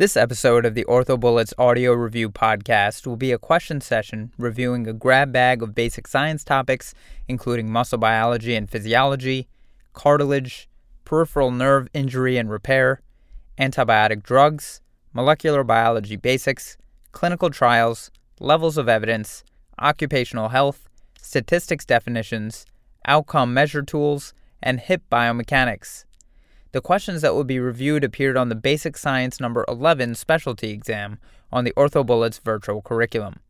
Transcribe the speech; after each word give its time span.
This 0.00 0.16
episode 0.16 0.64
of 0.64 0.72
the 0.74 0.86
OrthoBullets 0.86 1.52
audio 1.58 1.92
review 1.92 2.30
podcast 2.30 3.06
will 3.06 3.18
be 3.18 3.32
a 3.32 3.38
question 3.38 3.82
session 3.82 4.32
reviewing 4.38 4.86
a 4.86 4.94
grab 4.94 5.30
bag 5.30 5.62
of 5.62 5.74
basic 5.74 6.08
science 6.08 6.42
topics, 6.42 6.94
including 7.28 7.70
muscle 7.70 7.98
biology 7.98 8.54
and 8.54 8.70
physiology, 8.70 9.46
cartilage, 9.92 10.70
peripheral 11.04 11.50
nerve 11.50 11.86
injury 11.92 12.38
and 12.38 12.50
repair, 12.50 13.02
antibiotic 13.58 14.22
drugs, 14.22 14.80
molecular 15.12 15.62
biology 15.64 16.16
basics, 16.16 16.78
clinical 17.12 17.50
trials, 17.50 18.10
levels 18.40 18.78
of 18.78 18.88
evidence, 18.88 19.44
occupational 19.80 20.48
health, 20.48 20.88
statistics 21.20 21.84
definitions, 21.84 22.64
outcome 23.04 23.52
measure 23.52 23.82
tools, 23.82 24.32
and 24.62 24.80
hip 24.80 25.02
biomechanics. 25.12 26.06
The 26.72 26.80
questions 26.80 27.22
that 27.22 27.34
will 27.34 27.42
be 27.42 27.58
reviewed 27.58 28.04
appeared 28.04 28.36
on 28.36 28.48
the 28.48 28.54
Basic 28.54 28.96
Science 28.96 29.40
number 29.40 29.64
11 29.66 30.14
specialty 30.14 30.70
exam 30.70 31.18
on 31.50 31.64
the 31.64 31.72
OrthoBullets 31.72 32.40
virtual 32.42 32.80
curriculum. 32.80 33.40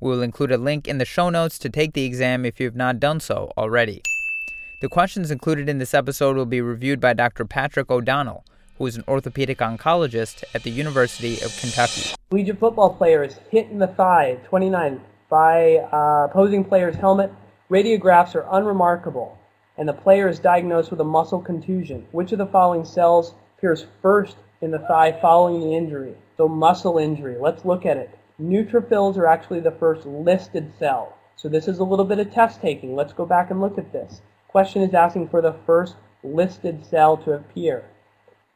We 0.00 0.10
will 0.10 0.22
include 0.22 0.50
a 0.50 0.56
link 0.56 0.88
in 0.88 0.96
the 0.96 1.04
show 1.04 1.28
notes 1.28 1.58
to 1.58 1.68
take 1.68 1.92
the 1.92 2.06
exam 2.06 2.46
if 2.46 2.58
you 2.58 2.64
have 2.64 2.74
not 2.74 2.98
done 2.98 3.20
so 3.20 3.52
already. 3.58 4.00
The 4.80 4.88
questions 4.88 5.30
included 5.30 5.68
in 5.68 5.76
this 5.76 5.92
episode 5.92 6.36
will 6.36 6.46
be 6.46 6.62
reviewed 6.62 7.00
by 7.00 7.12
Dr. 7.12 7.44
Patrick 7.44 7.90
O'Donnell, 7.90 8.46
who 8.78 8.86
is 8.86 8.96
an 8.96 9.04
orthopedic 9.06 9.58
oncologist 9.58 10.42
at 10.54 10.62
the 10.62 10.70
University 10.70 11.34
of 11.42 11.54
Kentucky. 11.60 12.14
Collegiate 12.30 12.58
football 12.58 12.94
player 12.94 13.22
is 13.22 13.38
hit 13.50 13.68
in 13.68 13.78
the 13.78 13.88
thigh, 13.88 14.38
29, 14.44 15.02
by 15.28 15.76
uh, 15.92 16.28
opposing 16.30 16.64
player's 16.64 16.96
helmet. 16.96 17.30
Radiographs 17.70 18.34
are 18.34 18.46
unremarkable 18.50 19.36
and 19.80 19.88
the 19.88 19.94
player 19.94 20.28
is 20.28 20.38
diagnosed 20.38 20.90
with 20.90 21.00
a 21.00 21.04
muscle 21.04 21.40
contusion. 21.40 22.06
Which 22.12 22.32
of 22.32 22.38
the 22.38 22.44
following 22.44 22.84
cells 22.84 23.32
appears 23.56 23.86
first 24.02 24.36
in 24.60 24.70
the 24.70 24.78
thigh 24.78 25.18
following 25.22 25.58
the 25.62 25.74
injury? 25.74 26.14
So 26.36 26.48
muscle 26.48 26.98
injury. 26.98 27.38
Let's 27.40 27.64
look 27.64 27.86
at 27.86 27.96
it. 27.96 28.10
Neutrophils 28.38 29.16
are 29.16 29.26
actually 29.26 29.60
the 29.60 29.70
first 29.70 30.04
listed 30.04 30.70
cell. 30.78 31.16
So 31.34 31.48
this 31.48 31.66
is 31.66 31.78
a 31.78 31.84
little 31.84 32.04
bit 32.04 32.18
of 32.18 32.30
test 32.30 32.60
taking. 32.60 32.94
Let's 32.94 33.14
go 33.14 33.24
back 33.24 33.50
and 33.50 33.62
look 33.62 33.78
at 33.78 33.90
this. 33.90 34.20
Question 34.48 34.82
is 34.82 34.92
asking 34.92 35.30
for 35.30 35.40
the 35.40 35.56
first 35.64 35.96
listed 36.22 36.84
cell 36.84 37.16
to 37.16 37.32
appear. 37.32 37.82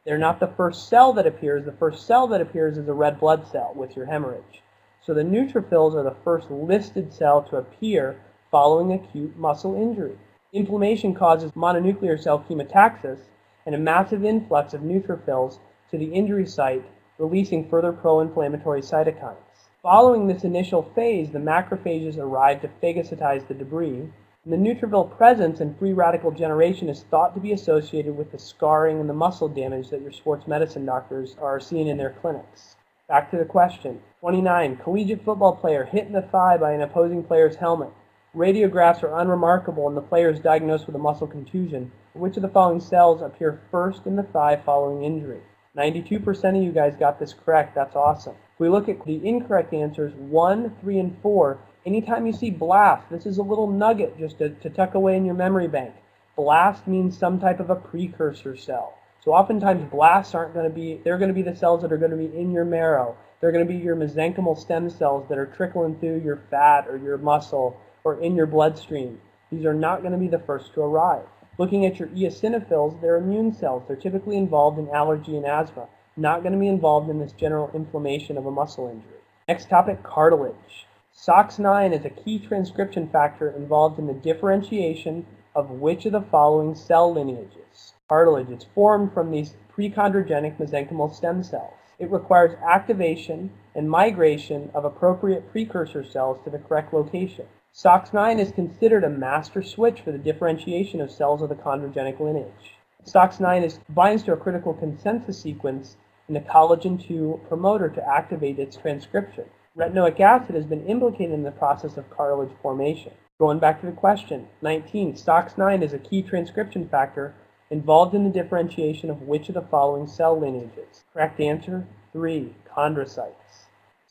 They're 0.05 0.19
not 0.19 0.39
the 0.39 0.53
first 0.55 0.89
cell 0.89 1.11
that 1.13 1.25
appears. 1.25 1.65
The 1.65 1.71
first 1.71 2.05
cell 2.05 2.27
that 2.27 2.41
appears 2.41 2.77
is 2.77 2.87
a 2.87 2.93
red 2.93 3.19
blood 3.19 3.47
cell 3.47 3.73
with 3.75 3.95
your 3.95 4.05
hemorrhage. 4.05 4.61
So 5.03 5.15
the 5.15 5.23
neutrophils 5.23 5.95
are 5.95 6.03
the 6.03 6.15
first 6.23 6.51
listed 6.51 7.11
cell 7.11 7.41
to 7.49 7.57
appear 7.57 8.21
following 8.51 8.93
acute 8.93 9.35
muscle 9.37 9.73
injury. 9.73 10.19
Inflammation 10.55 11.13
causes 11.13 11.51
mononuclear 11.51 12.17
cell 12.17 12.39
chemotaxis 12.39 13.19
and 13.65 13.75
a 13.75 13.77
massive 13.77 14.23
influx 14.23 14.73
of 14.73 14.79
neutrophils 14.79 15.59
to 15.91 15.97
the 15.97 16.13
injury 16.13 16.47
site, 16.47 16.85
releasing 17.17 17.67
further 17.67 17.91
pro-inflammatory 17.91 18.79
cytokines. 18.79 19.35
Following 19.83 20.27
this 20.27 20.45
initial 20.45 20.83
phase, 20.95 21.29
the 21.29 21.39
macrophages 21.39 22.17
arrive 22.17 22.61
to 22.61 22.69
phagocytize 22.81 23.45
the 23.45 23.53
debris, 23.53 24.09
and 24.45 24.53
the 24.53 24.55
neutrophil 24.55 25.17
presence 25.17 25.59
and 25.59 25.77
free 25.77 25.91
radical 25.91 26.31
generation 26.31 26.87
is 26.87 27.03
thought 27.03 27.33
to 27.33 27.41
be 27.41 27.51
associated 27.51 28.15
with 28.15 28.31
the 28.31 28.39
scarring 28.39 29.01
and 29.01 29.09
the 29.09 29.13
muscle 29.13 29.49
damage 29.49 29.89
that 29.89 30.01
your 30.01 30.13
sports 30.13 30.47
medicine 30.47 30.85
doctors 30.85 31.35
are 31.41 31.59
seeing 31.59 31.89
in 31.89 31.97
their 31.97 32.15
clinics. 32.21 32.77
Back 33.09 33.29
to 33.31 33.37
the 33.37 33.43
question. 33.43 34.01
29. 34.21 34.77
Collegiate 34.77 35.25
football 35.25 35.57
player 35.57 35.83
hit 35.83 36.07
in 36.07 36.13
the 36.13 36.21
thigh 36.21 36.55
by 36.55 36.71
an 36.71 36.81
opposing 36.81 37.25
player's 37.25 37.57
helmet. 37.57 37.91
Radiographs 38.35 39.01
are 39.01 39.17
unremarkable 39.17 39.87
and 39.87 39.95
the 39.95 40.01
player 40.01 40.29
is 40.29 40.41
diagnosed 40.41 40.87
with 40.87 40.95
a 40.97 40.99
muscle 40.99 41.25
contusion. 41.25 41.89
Which 42.11 42.35
of 42.35 42.41
the 42.41 42.49
following 42.49 42.81
cells 42.81 43.21
appear 43.21 43.61
first 43.71 44.05
in 44.05 44.17
the 44.17 44.23
thigh 44.23 44.57
following 44.57 45.05
injury? 45.05 45.39
92% 45.77 46.57
of 46.57 46.61
you 46.61 46.73
guys 46.73 46.97
got 46.97 47.17
this 47.17 47.33
correct. 47.33 47.75
That's 47.75 47.95
awesome. 47.95 48.35
If 48.53 48.59
we 48.59 48.67
look 48.67 48.89
at 48.89 49.05
the 49.05 49.25
incorrect 49.25 49.73
answers, 49.73 50.13
1, 50.15 50.75
3, 50.81 50.99
and 50.99 51.17
4, 51.21 51.57
anytime 51.85 52.27
you 52.27 52.33
see 52.33 52.49
blast, 52.49 53.09
this 53.09 53.25
is 53.25 53.37
a 53.37 53.41
little 53.41 53.67
nugget 53.67 54.19
just 54.19 54.39
to, 54.39 54.49
to 54.49 54.69
tuck 54.69 54.95
away 54.95 55.15
in 55.15 55.23
your 55.23 55.35
memory 55.35 55.69
bank. 55.69 55.93
Blast 56.35 56.87
means 56.87 57.17
some 57.17 57.39
type 57.39 57.61
of 57.61 57.69
a 57.69 57.75
precursor 57.75 58.57
cell. 58.57 58.97
So 59.23 59.31
oftentimes 59.31 59.89
blasts 59.89 60.35
aren't 60.35 60.53
going 60.53 60.69
to 60.69 60.75
be, 60.75 60.99
they're 61.05 61.17
going 61.17 61.33
to 61.33 61.33
be 61.33 61.41
the 61.41 61.55
cells 61.55 61.81
that 61.83 61.93
are 61.93 61.97
going 61.97 62.11
to 62.11 62.17
be 62.17 62.37
in 62.37 62.51
your 62.51 62.65
marrow. 62.65 63.15
They're 63.39 63.53
going 63.53 63.65
to 63.65 63.73
be 63.73 63.79
your 63.79 63.95
mesenchymal 63.95 64.57
stem 64.57 64.89
cells 64.89 65.29
that 65.29 65.37
are 65.37 65.45
trickling 65.45 65.95
through 65.99 66.21
your 66.21 66.43
fat 66.51 66.87
or 66.89 66.97
your 66.97 67.17
muscle 67.17 67.79
or 68.05 68.21
in 68.21 68.35
your 68.35 68.45
bloodstream. 68.45 69.19
These 69.51 69.65
are 69.65 69.73
not 69.73 70.01
going 70.01 70.13
to 70.13 70.17
be 70.17 70.29
the 70.29 70.39
first 70.39 70.73
to 70.75 70.81
arrive. 70.81 71.25
Looking 71.57 71.85
at 71.85 71.99
your 71.99 72.07
eosinophils, 72.09 73.01
they're 73.01 73.17
immune 73.17 73.53
cells. 73.53 73.83
They're 73.87 73.97
typically 73.97 74.37
involved 74.37 74.77
in 74.79 74.89
allergy 74.89 75.35
and 75.35 75.45
asthma, 75.45 75.87
not 76.15 76.41
going 76.41 76.53
to 76.53 76.59
be 76.59 76.67
involved 76.67 77.09
in 77.09 77.19
this 77.19 77.33
general 77.33 77.71
inflammation 77.73 78.37
of 78.37 78.45
a 78.45 78.51
muscle 78.51 78.87
injury. 78.87 79.19
Next 79.47 79.69
topic, 79.69 80.03
cartilage. 80.03 80.85
SOX9 81.17 81.97
is 81.97 82.05
a 82.05 82.09
key 82.09 82.39
transcription 82.39 83.07
factor 83.07 83.49
involved 83.49 83.99
in 83.99 84.07
the 84.07 84.13
differentiation 84.13 85.25
of 85.55 85.69
which 85.69 86.05
of 86.05 86.11
the 86.11 86.21
following 86.21 86.75
cell 86.75 87.13
lineages. 87.13 87.93
Cartilage 88.09 88.49
is 88.49 88.65
formed 88.75 89.13
from 89.13 89.31
these 89.31 89.55
prechondrogenic 89.75 90.57
mesenchymal 90.57 91.13
stem 91.15 91.41
cells. 91.41 91.73
It 91.97 92.11
requires 92.11 92.57
activation 92.61 93.49
and 93.73 93.89
migration 93.89 94.69
of 94.73 94.83
appropriate 94.83 95.49
precursor 95.51 96.03
cells 96.03 96.37
to 96.43 96.49
the 96.49 96.59
correct 96.59 96.93
location. 96.93 97.45
SOX9 97.75 98.39
is 98.39 98.53
considered 98.53 99.03
a 99.03 99.09
master 99.09 99.61
switch 99.61 99.99
for 99.99 100.13
the 100.13 100.17
differentiation 100.17 101.01
of 101.01 101.11
cells 101.11 101.41
of 101.41 101.49
the 101.49 101.55
chondrogenic 101.55 102.21
lineage. 102.21 102.75
SOX9 103.05 103.65
is, 103.65 103.79
binds 103.89 104.23
to 104.23 104.31
a 104.31 104.37
critical 104.37 104.73
consensus 104.73 105.41
sequence 105.41 105.97
in 106.29 106.35
the 106.35 106.39
collagen 106.39 107.05
2 107.05 107.41
promoter 107.49 107.89
to 107.89 108.07
activate 108.07 108.59
its 108.59 108.77
transcription. 108.77 109.43
Retinoic 109.77 110.21
acid 110.21 110.55
has 110.55 110.65
been 110.65 110.85
implicated 110.85 111.33
in 111.33 111.43
the 111.43 111.51
process 111.51 111.97
of 111.97 112.09
cartilage 112.09 112.55
formation. 112.61 113.11
Going 113.39 113.59
back 113.59 113.81
to 113.81 113.87
the 113.87 113.91
question, 113.91 114.47
19, 114.61 115.15
SOX9 115.15 115.83
is 115.83 115.91
a 115.91 115.99
key 115.99 116.21
transcription 116.21 116.87
factor 116.87 117.35
involved 117.69 118.15
in 118.15 118.23
the 118.23 118.29
differentiation 118.29 119.09
of 119.09 119.23
which 119.23 119.49
of 119.49 119.55
the 119.55 119.61
following 119.61 120.07
cell 120.07 120.39
lineages? 120.39 121.03
Correct 121.11 121.41
answer, 121.41 121.85
3, 122.13 122.55
chondrocytes. 122.73 123.64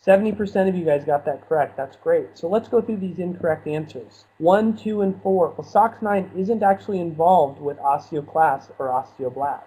70% 0.07 0.69
of 0.69 0.75
you 0.75 0.85
guys 0.85 1.03
got 1.03 1.25
that 1.25 1.49
correct. 1.49 1.77
That's 1.79 1.97
great. 1.97 2.37
So 2.37 2.47
let's 2.47 2.69
go 2.69 2.83
through 2.83 2.99
these 2.99 3.19
incorrect 3.19 3.67
answers. 3.67 4.27
1, 4.39 4.77
2, 4.77 5.01
and 5.01 5.23
4. 5.23 5.55
Well, 5.57 5.67
SOX9 5.67 6.37
isn't 6.37 6.63
actually 6.63 7.01
involved 7.01 7.59
with 7.59 7.79
osteoclasts 7.79 8.71
or 8.79 8.89
osteoblasts. 8.89 9.65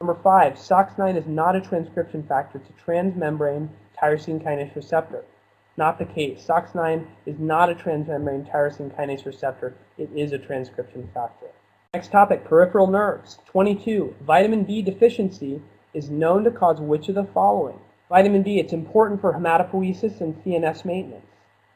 Number 0.00 0.14
5. 0.20 0.54
SOX9 0.54 1.16
is 1.16 1.26
not 1.26 1.54
a 1.54 1.60
transcription 1.60 2.24
factor 2.24 2.58
to 2.58 2.84
transmembrane 2.84 3.68
tyrosine 4.00 4.42
kinase 4.42 4.74
receptor. 4.74 5.24
Not 5.76 6.00
the 6.00 6.06
case. 6.06 6.44
SOX9 6.44 7.06
is 7.26 7.38
not 7.38 7.70
a 7.70 7.74
transmembrane 7.74 8.50
tyrosine 8.50 8.92
kinase 8.96 9.26
receptor. 9.26 9.74
It 9.96 10.10
is 10.12 10.32
a 10.32 10.38
transcription 10.38 11.08
factor. 11.14 11.46
Next 11.94 12.10
topic, 12.10 12.44
peripheral 12.44 12.88
nerves. 12.88 13.38
22. 13.46 14.16
Vitamin 14.22 14.64
B 14.64 14.82
deficiency 14.82 15.62
is 15.94 16.10
known 16.10 16.42
to 16.44 16.50
cause 16.50 16.80
which 16.80 17.08
of 17.08 17.14
the 17.14 17.24
following? 17.24 17.78
Vitamin 18.08 18.42
D, 18.42 18.58
it's 18.58 18.72
important 18.72 19.20
for 19.20 19.34
hematopoiesis 19.34 20.22
and 20.22 20.34
CNS 20.42 20.86
maintenance. 20.86 21.26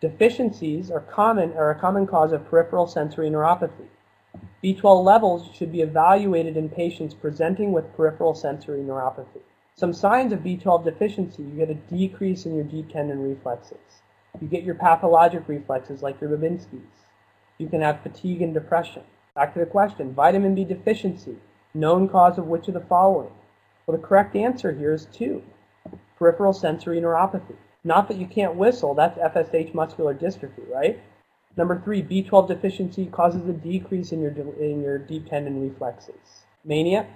Deficiencies 0.00 0.90
are 0.90 1.00
common 1.00 1.52
are 1.52 1.70
a 1.70 1.78
common 1.78 2.06
cause 2.06 2.32
of 2.32 2.48
peripheral 2.48 2.86
sensory 2.86 3.28
neuropathy. 3.28 3.88
B12 4.64 5.04
levels 5.04 5.54
should 5.54 5.70
be 5.70 5.82
evaluated 5.82 6.56
in 6.56 6.70
patients 6.70 7.12
presenting 7.12 7.70
with 7.70 7.94
peripheral 7.94 8.34
sensory 8.34 8.80
neuropathy. 8.80 9.42
Some 9.76 9.92
signs 9.92 10.32
of 10.32 10.38
B12 10.38 10.84
deficiency, 10.84 11.42
you 11.42 11.50
get 11.50 11.68
a 11.68 11.74
decrease 11.74 12.46
in 12.46 12.54
your 12.54 12.64
deep 12.64 12.90
tendon 12.90 13.22
reflexes. 13.22 14.00
You 14.40 14.48
get 14.48 14.64
your 14.64 14.74
pathologic 14.74 15.46
reflexes 15.48 16.00
like 16.00 16.18
your 16.18 16.30
Babinski's. 16.30 17.04
You 17.58 17.68
can 17.68 17.82
have 17.82 18.02
fatigue 18.02 18.40
and 18.40 18.54
depression. 18.54 19.02
Back 19.34 19.52
to 19.52 19.60
the 19.60 19.66
question, 19.66 20.14
vitamin 20.14 20.54
B 20.54 20.64
deficiency, 20.64 21.36
known 21.74 22.08
cause 22.08 22.38
of 22.38 22.46
which 22.46 22.68
of 22.68 22.74
the 22.74 22.80
following? 22.80 23.32
Well, 23.86 23.98
the 23.98 24.02
correct 24.02 24.34
answer 24.34 24.72
here 24.72 24.94
is 24.94 25.06
2 25.12 25.42
peripheral 26.18 26.52
sensory 26.52 27.00
neuropathy. 27.00 27.56
Not 27.84 28.08
that 28.08 28.16
you 28.16 28.26
can't 28.26 28.54
whistle, 28.54 28.94
that's 28.94 29.18
FSH 29.18 29.74
muscular 29.74 30.14
dystrophy, 30.14 30.68
right? 30.70 31.00
Number 31.56 31.80
three, 31.80 32.02
B12 32.02 32.48
deficiency 32.48 33.06
causes 33.06 33.46
a 33.48 33.52
decrease 33.52 34.12
in 34.12 34.20
your, 34.20 34.30
in 34.30 34.82
your 34.82 34.98
deep 34.98 35.28
tendon 35.28 35.60
reflexes. 35.60 36.44
Mania, 36.64 37.06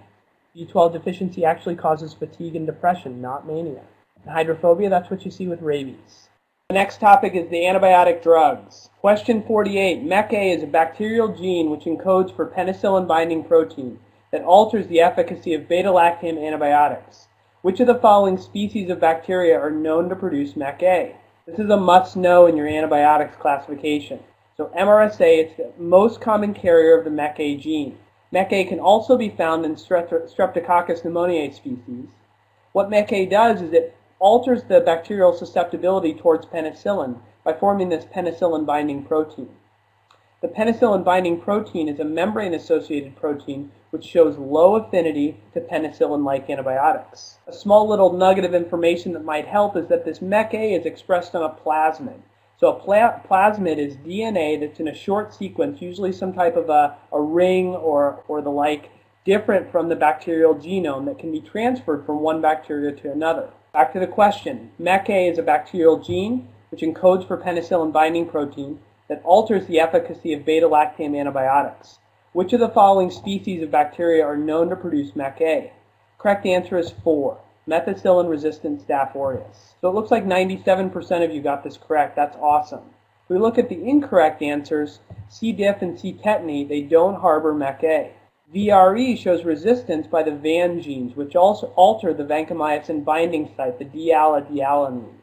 B12 0.56 0.92
deficiency 0.92 1.44
actually 1.44 1.76
causes 1.76 2.12
fatigue 2.12 2.56
and 2.56 2.66
depression, 2.66 3.20
not 3.20 3.46
mania. 3.46 3.82
And 4.22 4.32
hydrophobia, 4.32 4.90
that's 4.90 5.10
what 5.10 5.24
you 5.24 5.30
see 5.30 5.46
with 5.46 5.62
rabies. 5.62 6.28
The 6.68 6.74
next 6.74 6.98
topic 6.98 7.34
is 7.34 7.48
the 7.48 7.62
antibiotic 7.62 8.22
drugs. 8.22 8.90
Question 8.98 9.44
48. 9.44 10.02
mecA 10.02 10.56
is 10.56 10.64
a 10.64 10.66
bacterial 10.66 11.28
gene 11.28 11.70
which 11.70 11.84
encodes 11.84 12.34
for 12.34 12.50
penicillin 12.50 13.06
binding 13.06 13.44
protein 13.44 14.00
that 14.32 14.42
alters 14.42 14.88
the 14.88 15.00
efficacy 15.00 15.54
of 15.54 15.68
beta-lactam 15.68 16.44
antibiotics. 16.44 17.28
Which 17.66 17.80
of 17.80 17.88
the 17.88 17.96
following 17.96 18.38
species 18.38 18.90
of 18.90 19.00
bacteria 19.00 19.58
are 19.58 19.72
known 19.72 20.08
to 20.08 20.14
produce 20.14 20.52
mecA? 20.52 21.16
This 21.46 21.58
is 21.58 21.68
a 21.68 21.76
must-know 21.76 22.46
in 22.46 22.56
your 22.56 22.68
antibiotics 22.68 23.34
classification. 23.34 24.20
So 24.56 24.70
MRSA 24.78 25.50
is 25.50 25.56
the 25.56 25.72
most 25.76 26.20
common 26.20 26.54
carrier 26.54 26.96
of 26.96 27.02
the 27.02 27.10
mecA 27.10 27.60
gene. 27.60 27.98
mecA 28.32 28.68
can 28.68 28.78
also 28.78 29.16
be 29.16 29.30
found 29.30 29.64
in 29.64 29.74
Streptococcus 29.74 31.02
pneumoniae 31.02 31.52
species. 31.52 32.06
What 32.70 32.88
mecA 32.88 33.28
does 33.28 33.60
is 33.60 33.72
it 33.72 33.96
alters 34.20 34.62
the 34.62 34.78
bacterial 34.78 35.32
susceptibility 35.32 36.14
towards 36.14 36.46
penicillin 36.46 37.18
by 37.42 37.52
forming 37.52 37.88
this 37.88 38.04
penicillin 38.04 38.64
binding 38.64 39.02
protein. 39.02 39.48
The 40.40 40.46
penicillin 40.46 41.02
binding 41.02 41.40
protein 41.40 41.88
is 41.88 41.98
a 41.98 42.04
membrane 42.04 42.54
associated 42.54 43.16
protein 43.16 43.72
which 43.96 44.04
shows 44.04 44.36
low 44.36 44.76
affinity 44.76 45.40
to 45.54 45.58
penicillin-like 45.58 46.50
antibiotics. 46.50 47.38
A 47.46 47.52
small 47.52 47.88
little 47.88 48.12
nugget 48.12 48.44
of 48.44 48.54
information 48.54 49.14
that 49.14 49.24
might 49.24 49.46
help 49.46 49.74
is 49.74 49.86
that 49.86 50.04
this 50.04 50.18
mecA 50.18 50.78
is 50.78 50.84
expressed 50.84 51.34
on 51.34 51.42
a 51.42 51.48
plasmid. 51.48 52.20
So 52.60 52.68
a 52.68 52.78
pla 52.78 53.20
plasmid 53.26 53.78
is 53.78 53.96
DNA 53.96 54.60
that's 54.60 54.80
in 54.80 54.88
a 54.88 54.94
short 54.94 55.32
sequence, 55.32 55.80
usually 55.80 56.12
some 56.12 56.34
type 56.34 56.56
of 56.56 56.68
a, 56.68 56.98
a 57.10 57.18
ring 57.18 57.68
or, 57.68 58.22
or 58.28 58.42
the 58.42 58.50
like, 58.50 58.90
different 59.24 59.72
from 59.72 59.88
the 59.88 59.96
bacterial 59.96 60.54
genome 60.54 61.06
that 61.06 61.18
can 61.18 61.32
be 61.32 61.40
transferred 61.40 62.04
from 62.04 62.20
one 62.20 62.42
bacteria 62.42 62.92
to 62.92 63.10
another. 63.10 63.48
Back 63.72 63.94
to 63.94 63.98
the 63.98 64.06
question. 64.06 64.72
mecA 64.78 65.32
is 65.32 65.38
a 65.38 65.42
bacterial 65.42 66.00
gene 66.00 66.48
which 66.68 66.82
encodes 66.82 67.26
for 67.26 67.38
penicillin 67.38 67.94
binding 67.94 68.28
protein 68.28 68.78
that 69.08 69.22
alters 69.24 69.66
the 69.66 69.80
efficacy 69.80 70.34
of 70.34 70.44
beta-lactam 70.44 71.18
antibiotics. 71.18 71.98
Which 72.36 72.52
of 72.52 72.60
the 72.60 72.68
following 72.68 73.10
species 73.10 73.62
of 73.62 73.70
bacteria 73.70 74.22
are 74.22 74.36
known 74.36 74.68
to 74.68 74.76
produce 74.76 75.12
mecA? 75.12 75.70
Correct 76.18 76.44
answer 76.44 76.76
is 76.76 76.92
4. 77.02 77.40
Methicillin-resistant 77.66 78.86
Staph 78.86 79.16
aureus. 79.16 79.72
So 79.80 79.88
it 79.88 79.94
looks 79.94 80.10
like 80.10 80.26
97% 80.26 81.24
of 81.24 81.34
you 81.34 81.40
got 81.40 81.64
this 81.64 81.78
correct. 81.78 82.14
That's 82.14 82.36
awesome. 82.36 82.82
If 83.22 83.30
we 83.30 83.38
look 83.38 83.56
at 83.56 83.70
the 83.70 83.82
incorrect 83.82 84.42
answers, 84.42 84.98
C. 85.30 85.50
diff 85.50 85.80
and 85.80 85.98
C. 85.98 86.12
tetani, 86.12 86.68
they 86.68 86.82
don't 86.82 87.18
harbor 87.18 87.54
mecA. 87.54 88.10
VRE 88.54 89.16
shows 89.16 89.46
resistance 89.46 90.06
by 90.06 90.22
the 90.22 90.36
VAN 90.36 90.82
genes, 90.82 91.16
which 91.16 91.36
also 91.36 91.68
alter 91.68 92.12
the 92.12 92.22
vancomycin 92.22 93.02
binding 93.02 93.50
site, 93.56 93.78
the 93.78 93.86
D-allodealanine. 93.86 95.14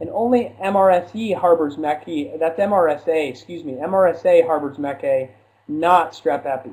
And 0.00 0.08
only 0.08 0.56
MRSE 0.58 1.36
harbors 1.36 1.76
mecA, 1.76 2.38
that's 2.38 2.58
MRSA, 2.58 3.28
excuse 3.28 3.62
me, 3.62 3.74
MRSA 3.74 4.46
harbors 4.46 4.78
mecA, 4.78 5.28
not 5.68 6.12
strep 6.12 6.46
epi. 6.46 6.72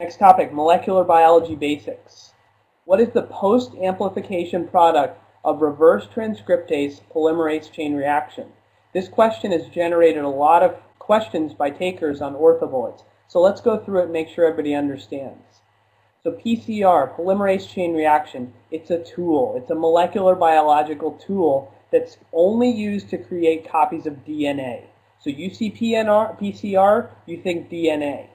Next 0.00 0.18
topic, 0.18 0.52
molecular 0.52 1.04
biology 1.04 1.54
basics. 1.54 2.32
What 2.84 3.00
is 3.00 3.10
the 3.10 3.22
post-amplification 3.22 4.68
product 4.68 5.20
of 5.44 5.60
reverse 5.60 6.06
transcriptase 6.06 7.00
polymerase 7.14 7.70
chain 7.70 7.94
reaction? 7.94 8.46
This 8.94 9.08
question 9.08 9.52
has 9.52 9.68
generated 9.68 10.24
a 10.24 10.28
lot 10.28 10.62
of 10.62 10.76
questions 10.98 11.52
by 11.52 11.70
takers 11.70 12.20
on 12.20 12.34
orthobullets. 12.34 13.02
So 13.28 13.40
let's 13.40 13.60
go 13.60 13.76
through 13.76 14.00
it 14.00 14.04
and 14.04 14.12
make 14.12 14.28
sure 14.28 14.46
everybody 14.46 14.74
understands. 14.74 15.60
So 16.22 16.32
PCR, 16.32 17.14
polymerase 17.14 17.68
chain 17.68 17.94
reaction, 17.94 18.52
it's 18.70 18.90
a 18.90 19.02
tool. 19.02 19.54
It's 19.56 19.70
a 19.70 19.74
molecular 19.74 20.34
biological 20.34 21.12
tool 21.12 21.72
that's 21.90 22.18
only 22.32 22.70
used 22.70 23.08
to 23.10 23.18
create 23.18 23.70
copies 23.70 24.06
of 24.06 24.24
DNA. 24.24 24.84
So 25.20 25.30
you 25.30 25.50
see 25.50 25.70
PNR, 25.70 26.38
PCR, 26.40 27.08
you 27.26 27.42
think 27.42 27.70
DNA. 27.70 28.28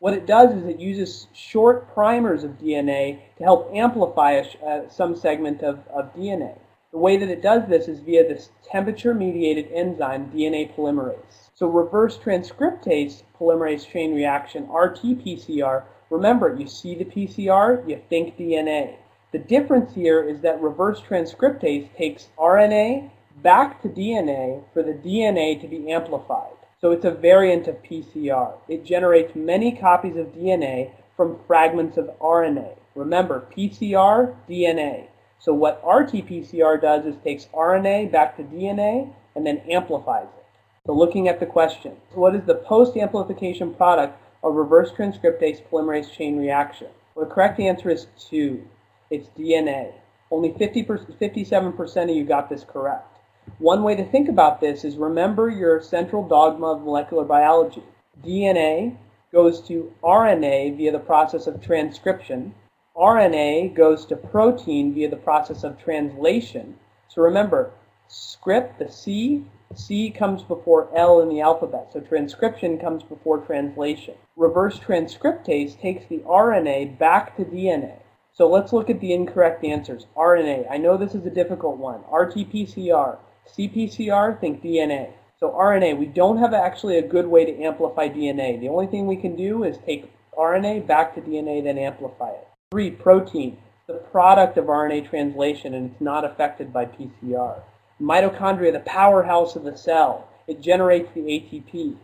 What 0.00 0.14
it 0.14 0.26
does 0.26 0.54
is 0.54 0.64
it 0.66 0.78
uses 0.78 1.26
short 1.34 1.92
primers 1.92 2.44
of 2.44 2.52
DNA 2.52 3.18
to 3.38 3.44
help 3.44 3.70
amplify 3.74 4.32
a, 4.32 4.46
uh, 4.64 4.88
some 4.88 5.16
segment 5.16 5.62
of, 5.62 5.80
of 5.88 6.14
DNA. 6.14 6.56
The 6.92 6.98
way 6.98 7.16
that 7.16 7.28
it 7.28 7.42
does 7.42 7.68
this 7.68 7.88
is 7.88 8.00
via 8.00 8.26
this 8.26 8.50
temperature-mediated 8.70 9.70
enzyme, 9.72 10.30
DNA 10.30 10.74
polymerase. 10.74 11.50
So 11.54 11.66
reverse 11.66 12.16
transcriptase 12.16 13.24
polymerase 13.38 13.86
chain 13.90 14.14
reaction, 14.14 14.70
RT-PCR, 14.70 15.82
remember, 16.08 16.54
you 16.54 16.68
see 16.68 16.94
the 16.94 17.04
PCR, 17.04 17.86
you 17.88 18.00
think 18.08 18.38
DNA. 18.38 18.94
The 19.32 19.38
difference 19.38 19.94
here 19.94 20.22
is 20.22 20.40
that 20.40 20.62
reverse 20.62 21.00
transcriptase 21.00 21.94
takes 21.96 22.28
RNA 22.38 23.10
back 23.42 23.82
to 23.82 23.88
DNA 23.88 24.62
for 24.72 24.82
the 24.82 24.92
DNA 24.92 25.60
to 25.60 25.68
be 25.68 25.90
amplified. 25.90 26.52
So 26.80 26.92
it's 26.92 27.04
a 27.04 27.10
variant 27.10 27.66
of 27.66 27.82
PCR. 27.82 28.54
It 28.68 28.84
generates 28.84 29.34
many 29.34 29.72
copies 29.72 30.16
of 30.16 30.28
DNA 30.28 30.92
from 31.16 31.38
fragments 31.46 31.96
of 31.96 32.10
RNA. 32.20 32.76
Remember, 32.94 33.46
PCR, 33.56 34.34
DNA. 34.48 35.08
So 35.40 35.52
what 35.52 35.82
RT-PCR 35.84 36.80
does 36.80 37.06
is 37.06 37.16
takes 37.22 37.46
RNA 37.46 38.12
back 38.12 38.36
to 38.36 38.42
DNA 38.42 39.12
and 39.34 39.46
then 39.46 39.58
amplifies 39.70 40.26
it. 40.26 40.44
So 40.86 40.92
looking 40.92 41.28
at 41.28 41.38
the 41.38 41.46
question, 41.46 41.92
what 42.14 42.34
is 42.34 42.44
the 42.44 42.54
post-amplification 42.54 43.74
product 43.74 44.20
of 44.42 44.54
reverse 44.54 44.90
transcriptase 44.90 45.62
polymerase 45.68 46.12
chain 46.12 46.38
reaction? 46.38 46.88
Well, 47.14 47.26
the 47.26 47.34
correct 47.34 47.60
answer 47.60 47.90
is 47.90 48.06
2. 48.30 48.64
It's 49.10 49.28
DNA. 49.38 49.92
Only 50.30 50.54
50 50.58 50.84
57% 50.84 52.02
of 52.10 52.16
you 52.16 52.24
got 52.24 52.48
this 52.48 52.64
correct. 52.64 53.17
One 53.58 53.82
way 53.82 53.96
to 53.96 54.04
think 54.04 54.28
about 54.28 54.60
this 54.60 54.84
is 54.84 54.96
remember 54.96 55.48
your 55.48 55.80
central 55.80 56.26
dogma 56.26 56.72
of 56.72 56.82
molecular 56.82 57.24
biology. 57.24 57.82
DNA 58.22 58.96
goes 59.32 59.60
to 59.68 59.92
RNA 60.02 60.76
via 60.76 60.92
the 60.92 60.98
process 60.98 61.46
of 61.46 61.60
transcription, 61.60 62.54
RNA 62.98 63.74
goes 63.74 64.04
to 64.06 64.16
protein 64.16 64.92
via 64.92 65.08
the 65.08 65.16
process 65.16 65.62
of 65.62 65.78
translation. 65.78 66.76
So 67.06 67.22
remember, 67.22 67.70
script, 68.08 68.80
the 68.80 68.90
C, 68.90 69.44
C 69.74 70.10
comes 70.10 70.42
before 70.42 70.88
L 70.96 71.20
in 71.20 71.28
the 71.28 71.40
alphabet, 71.40 71.92
so 71.92 72.00
transcription 72.00 72.76
comes 72.76 73.04
before 73.04 73.38
translation. 73.38 74.14
Reverse 74.34 74.80
transcriptase 74.80 75.78
takes 75.78 76.06
the 76.06 76.18
RNA 76.20 76.98
back 76.98 77.36
to 77.36 77.44
DNA. 77.44 77.98
So 78.32 78.48
let's 78.48 78.72
look 78.72 78.90
at 78.90 79.00
the 79.00 79.12
incorrect 79.12 79.64
answers. 79.64 80.06
RNA, 80.16 80.66
I 80.68 80.78
know 80.78 80.96
this 80.96 81.14
is 81.14 81.24
a 81.24 81.30
difficult 81.30 81.76
one. 81.76 82.00
RT-PCR, 82.10 83.18
CPCR, 83.56 84.40
think 84.40 84.62
DNA. 84.62 85.10
So 85.38 85.50
RNA, 85.50 85.98
we 85.98 86.06
don't 86.06 86.38
have 86.38 86.52
actually 86.52 86.98
a 86.98 87.06
good 87.06 87.26
way 87.26 87.44
to 87.44 87.62
amplify 87.62 88.08
DNA. 88.08 88.58
The 88.58 88.68
only 88.68 88.88
thing 88.88 89.06
we 89.06 89.16
can 89.16 89.36
do 89.36 89.64
is 89.64 89.78
take 89.86 90.10
RNA 90.36 90.86
back 90.86 91.14
to 91.14 91.20
DNA, 91.20 91.62
then 91.62 91.78
amplify 91.78 92.30
it. 92.30 92.48
Three, 92.70 92.90
protein, 92.90 93.56
the 93.86 93.94
product 93.94 94.58
of 94.58 94.66
RNA 94.66 95.08
translation, 95.08 95.74
and 95.74 95.90
it's 95.90 96.00
not 96.00 96.24
affected 96.24 96.72
by 96.72 96.86
PCR. 96.86 97.60
Mitochondria, 98.00 98.72
the 98.72 98.80
powerhouse 98.80 99.56
of 99.56 99.64
the 99.64 99.76
cell. 99.76 100.28
It 100.46 100.60
generates 100.60 101.10
the 101.14 101.20
ATP. 101.20 101.96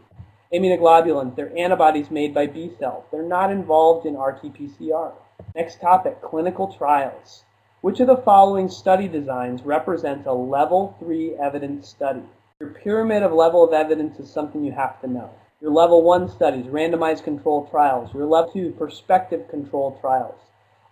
Immunoglobulins, 0.52 1.34
they're 1.34 1.56
antibodies 1.58 2.10
made 2.10 2.32
by 2.32 2.46
B 2.46 2.70
cells. 2.78 3.04
They're 3.10 3.22
not 3.22 3.50
involved 3.50 4.06
in 4.06 4.16
RT-PCR. 4.16 5.12
Next 5.56 5.80
topic, 5.80 6.22
clinical 6.22 6.72
trials. 6.72 7.44
Which 7.84 8.00
of 8.00 8.06
the 8.06 8.16
following 8.16 8.70
study 8.70 9.08
designs 9.08 9.60
represents 9.60 10.26
a 10.26 10.32
level 10.32 10.96
3 11.00 11.34
evidence 11.34 11.86
study? 11.86 12.22
Your 12.58 12.70
pyramid 12.70 13.22
of 13.22 13.34
level 13.34 13.62
of 13.62 13.74
evidence 13.74 14.18
is 14.18 14.30
something 14.30 14.64
you 14.64 14.72
have 14.72 14.98
to 15.02 15.06
know. 15.06 15.28
Your 15.60 15.70
level 15.70 16.00
1 16.00 16.30
studies, 16.30 16.64
randomized 16.64 17.24
controlled 17.24 17.70
trials. 17.70 18.14
Your 18.14 18.24
level 18.24 18.50
2, 18.52 18.70
prospective 18.78 19.50
controlled 19.50 20.00
trials. 20.00 20.40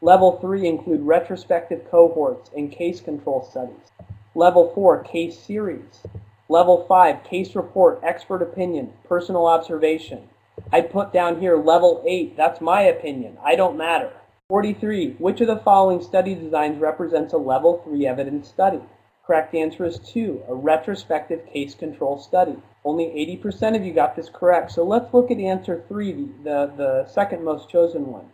Level 0.03 0.39
3 0.39 0.69
include 0.69 1.01
retrospective 1.01 1.91
cohorts 1.91 2.51
and 2.55 2.71
case 2.71 3.01
control 3.01 3.43
studies. 3.51 3.91
Level 4.35 4.71
4, 4.75 5.03
case 5.03 5.39
series. 5.39 6.03
Level 6.51 6.85
5, 6.87 7.25
case 7.25 7.57
report, 7.57 8.01
expert 8.03 8.43
opinion, 8.43 8.93
personal 9.09 9.47
observation. 9.47 10.29
I 10.71 10.83
put 10.83 11.11
down 11.11 11.41
here 11.41 11.57
level 11.57 12.05
8, 12.07 12.37
that's 12.37 12.61
my 12.61 12.83
opinion. 12.83 13.39
I 13.43 13.57
don't 13.57 13.79
matter. 13.79 14.13
43, 14.53 15.15
which 15.19 15.41
of 15.41 15.47
the 15.47 15.57
following 15.57 16.03
study 16.03 16.35
designs 16.35 16.79
represents 16.79 17.33
a 17.33 17.39
level 17.39 17.81
3 17.87 18.07
evidence 18.07 18.47
study? 18.51 18.81
Correct 19.27 19.55
answer 19.55 19.87
is 19.87 19.99
2, 20.01 20.43
a 20.47 20.55
retrospective 20.55 21.47
case 21.47 21.75
control 21.75 22.19
study. 22.19 22.57
Only 22.85 23.07
80% 23.43 23.77
of 23.77 23.83
you 23.83 23.95
got 23.95 24.15
this 24.15 24.29
correct. 24.29 24.73
So 24.73 24.85
let's 24.85 25.15
look 25.15 25.31
at 25.31 25.39
answer 25.39 25.83
3, 25.89 26.13
the, 26.13 26.27
the, 26.45 26.73
the 26.77 27.09
second 27.09 27.43
most 27.43 27.71
chosen 27.71 28.09
one. 28.09 28.27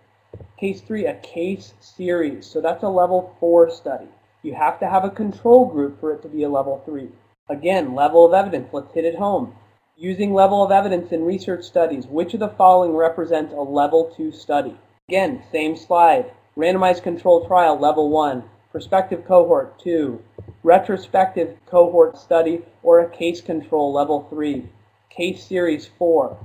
Case 0.58 0.80
3, 0.80 1.06
a 1.06 1.14
case 1.20 1.74
series. 1.78 2.46
So 2.46 2.60
that's 2.60 2.82
a 2.82 2.88
level 2.88 3.36
4 3.38 3.70
study. 3.70 4.08
You 4.42 4.54
have 4.54 4.80
to 4.80 4.88
have 4.88 5.04
a 5.04 5.10
control 5.10 5.66
group 5.66 6.00
for 6.00 6.12
it 6.12 6.22
to 6.22 6.28
be 6.28 6.42
a 6.42 6.48
level 6.48 6.82
3. 6.84 7.10
Again, 7.48 7.94
level 7.94 8.26
of 8.26 8.34
evidence. 8.34 8.70
Let's 8.72 8.92
hit 8.92 9.04
it 9.04 9.14
home. 9.14 9.54
Using 9.96 10.34
level 10.34 10.64
of 10.64 10.72
evidence 10.72 11.12
in 11.12 11.22
research 11.22 11.62
studies, 11.62 12.08
which 12.08 12.34
of 12.34 12.40
the 12.40 12.48
following 12.48 12.96
represents 12.96 13.54
a 13.54 13.60
level 13.60 14.12
2 14.16 14.32
study? 14.32 14.76
Again, 15.08 15.42
same 15.50 15.74
slide. 15.74 16.32
Randomized 16.54 17.02
control 17.02 17.46
trial, 17.46 17.78
level 17.78 18.10
1. 18.10 18.44
Prospective 18.70 19.24
cohort, 19.24 19.78
2. 19.78 20.22
Retrospective 20.62 21.56
cohort 21.64 22.18
study 22.18 22.60
or 22.82 23.00
a 23.00 23.08
case 23.08 23.40
control, 23.40 23.90
level 23.90 24.26
3. 24.28 24.68
Case 25.08 25.46
series, 25.46 25.88
4. 25.98 26.36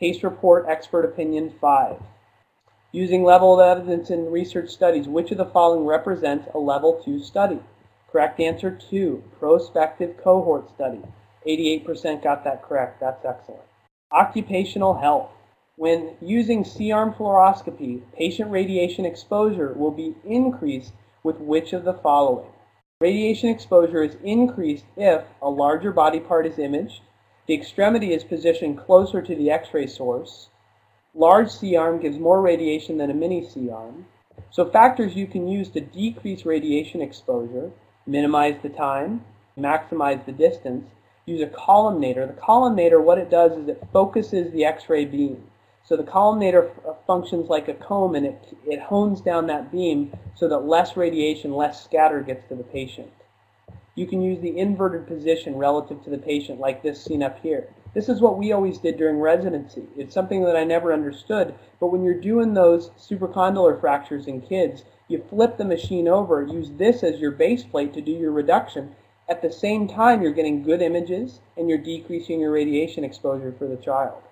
Case 0.00 0.22
report, 0.22 0.64
expert 0.66 1.04
opinion, 1.04 1.52
5. 1.60 2.02
Using 2.92 3.22
level 3.22 3.60
of 3.60 3.78
evidence 3.78 4.08
in 4.08 4.30
research 4.30 4.70
studies, 4.70 5.06
which 5.06 5.30
of 5.30 5.36
the 5.36 5.44
following 5.44 5.84
represents 5.84 6.48
a 6.54 6.58
level 6.58 7.02
2 7.04 7.20
study? 7.20 7.60
Correct 8.10 8.40
answer 8.40 8.70
2, 8.70 9.22
prospective 9.38 10.16
cohort 10.16 10.70
study. 10.70 11.02
88% 11.46 12.22
got 12.22 12.44
that 12.44 12.62
correct. 12.62 13.00
That's 13.00 13.26
excellent. 13.26 13.60
Occupational 14.10 14.94
health. 14.94 15.28
When 15.76 16.16
using 16.20 16.64
C-arm 16.64 17.14
fluoroscopy, 17.14 18.02
patient 18.16 18.52
radiation 18.52 19.04
exposure 19.04 19.72
will 19.72 19.90
be 19.90 20.14
increased 20.24 20.92
with 21.24 21.40
which 21.40 21.72
of 21.72 21.82
the 21.82 21.94
following? 21.94 22.46
Radiation 23.00 23.48
exposure 23.48 24.04
is 24.04 24.16
increased 24.22 24.84
if 24.96 25.24
a 25.42 25.50
larger 25.50 25.90
body 25.90 26.20
part 26.20 26.46
is 26.46 26.60
imaged, 26.60 27.00
the 27.48 27.54
extremity 27.54 28.12
is 28.12 28.22
positioned 28.22 28.78
closer 28.78 29.20
to 29.20 29.34
the 29.34 29.50
X-ray 29.50 29.88
source, 29.88 30.48
large 31.12 31.50
C-arm 31.50 31.98
gives 31.98 32.20
more 32.20 32.40
radiation 32.40 32.96
than 32.98 33.10
a 33.10 33.14
mini 33.14 33.44
C-arm. 33.44 34.06
So 34.50 34.70
factors 34.70 35.16
you 35.16 35.26
can 35.26 35.48
use 35.48 35.70
to 35.70 35.80
decrease 35.80 36.46
radiation 36.46 37.02
exposure, 37.02 37.72
minimize 38.06 38.62
the 38.62 38.68
time, 38.68 39.24
maximize 39.58 40.24
the 40.24 40.30
distance, 40.30 40.88
use 41.26 41.40
a 41.40 41.48
collimator. 41.48 42.28
The 42.28 42.40
collimator, 42.40 43.02
what 43.02 43.18
it 43.18 43.28
does 43.28 43.58
is 43.58 43.66
it 43.66 43.88
focuses 43.92 44.52
the 44.52 44.64
X-ray 44.64 45.06
beam. 45.06 45.42
So 45.86 45.96
the 45.96 46.02
collimator 46.02 46.70
uh, 46.88 46.94
functions 47.06 47.50
like 47.50 47.68
a 47.68 47.74
comb 47.74 48.14
and 48.14 48.24
it, 48.24 48.56
it 48.64 48.80
hones 48.80 49.20
down 49.20 49.46
that 49.48 49.70
beam 49.70 50.16
so 50.34 50.48
that 50.48 50.66
less 50.66 50.96
radiation, 50.96 51.52
less 51.52 51.84
scatter 51.84 52.22
gets 52.22 52.48
to 52.48 52.54
the 52.54 52.64
patient. 52.64 53.12
You 53.94 54.06
can 54.06 54.22
use 54.22 54.40
the 54.40 54.58
inverted 54.58 55.06
position 55.06 55.56
relative 55.56 56.02
to 56.04 56.10
the 56.10 56.18
patient 56.18 56.58
like 56.58 56.82
this 56.82 57.04
seen 57.04 57.22
up 57.22 57.38
here. 57.40 57.68
This 57.92 58.08
is 58.08 58.22
what 58.22 58.38
we 58.38 58.50
always 58.50 58.78
did 58.78 58.96
during 58.96 59.20
residency. 59.20 59.84
It's 59.94 60.14
something 60.14 60.42
that 60.44 60.56
I 60.56 60.64
never 60.64 60.92
understood, 60.92 61.54
but 61.78 61.88
when 61.88 62.02
you're 62.02 62.18
doing 62.18 62.54
those 62.54 62.88
supracondylar 62.98 63.78
fractures 63.78 64.26
in 64.26 64.40
kids, 64.40 64.84
you 65.06 65.22
flip 65.28 65.58
the 65.58 65.64
machine 65.66 66.08
over, 66.08 66.42
use 66.42 66.70
this 66.70 67.02
as 67.02 67.20
your 67.20 67.30
base 67.30 67.62
plate 67.62 67.92
to 67.92 68.00
do 68.00 68.10
your 68.10 68.32
reduction. 68.32 68.96
At 69.28 69.42
the 69.42 69.52
same 69.52 69.86
time, 69.86 70.22
you're 70.22 70.32
getting 70.32 70.62
good 70.62 70.80
images 70.80 71.40
and 71.58 71.68
you're 71.68 71.78
decreasing 71.78 72.40
your 72.40 72.52
radiation 72.52 73.04
exposure 73.04 73.54
for 73.58 73.68
the 73.68 73.76
child. 73.76 74.22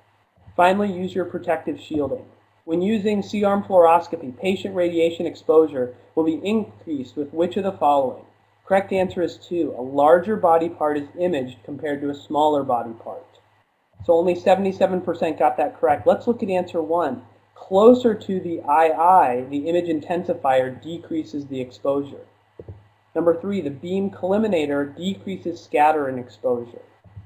Finally, 0.57 0.93
use 0.93 1.15
your 1.15 1.25
protective 1.25 1.81
shielding. 1.81 2.25
When 2.65 2.83
using 2.83 3.23
C-arm 3.23 3.65
fluoroscopy, 3.65 4.39
patient 4.39 4.75
radiation 4.75 5.27
exposure 5.27 5.95
will 6.15 6.25
be 6.25 6.41
increased 6.47 7.17
with 7.17 7.33
which 7.33 7.57
of 7.57 7.65
the 7.65 7.73
following? 7.73 8.25
Correct 8.65 8.93
answer 8.93 9.23
is 9.23 9.37
2. 9.37 9.75
A 9.77 9.83
larger 9.83 10.37
body 10.37 10.69
part 10.69 10.97
is 10.97 11.09
imaged 11.19 11.59
compared 11.65 12.01
to 12.01 12.11
a 12.11 12.15
smaller 12.15 12.63
body 12.63 12.93
part. 12.93 13.27
So 14.05 14.13
only 14.13 14.35
77% 14.35 15.39
got 15.39 15.57
that 15.57 15.79
correct. 15.79 16.07
Let's 16.07 16.27
look 16.27 16.43
at 16.43 16.51
answer 16.51 16.81
1. 16.81 17.23
Closer 17.55 18.15
to 18.15 18.41
the 18.41 18.57
II, 18.57 19.47
the 19.51 19.69
image 19.69 19.87
intensifier 19.87 20.81
decreases 20.83 21.47
the 21.47 21.61
exposure. 21.61 22.27
Number 23.15 23.41
3, 23.41 23.61
the 23.61 23.71
beam 23.71 24.11
collimator 24.11 24.97
decreases 24.97 25.61
scatter 25.61 26.09
and 26.09 26.19
exposure. 26.19 26.83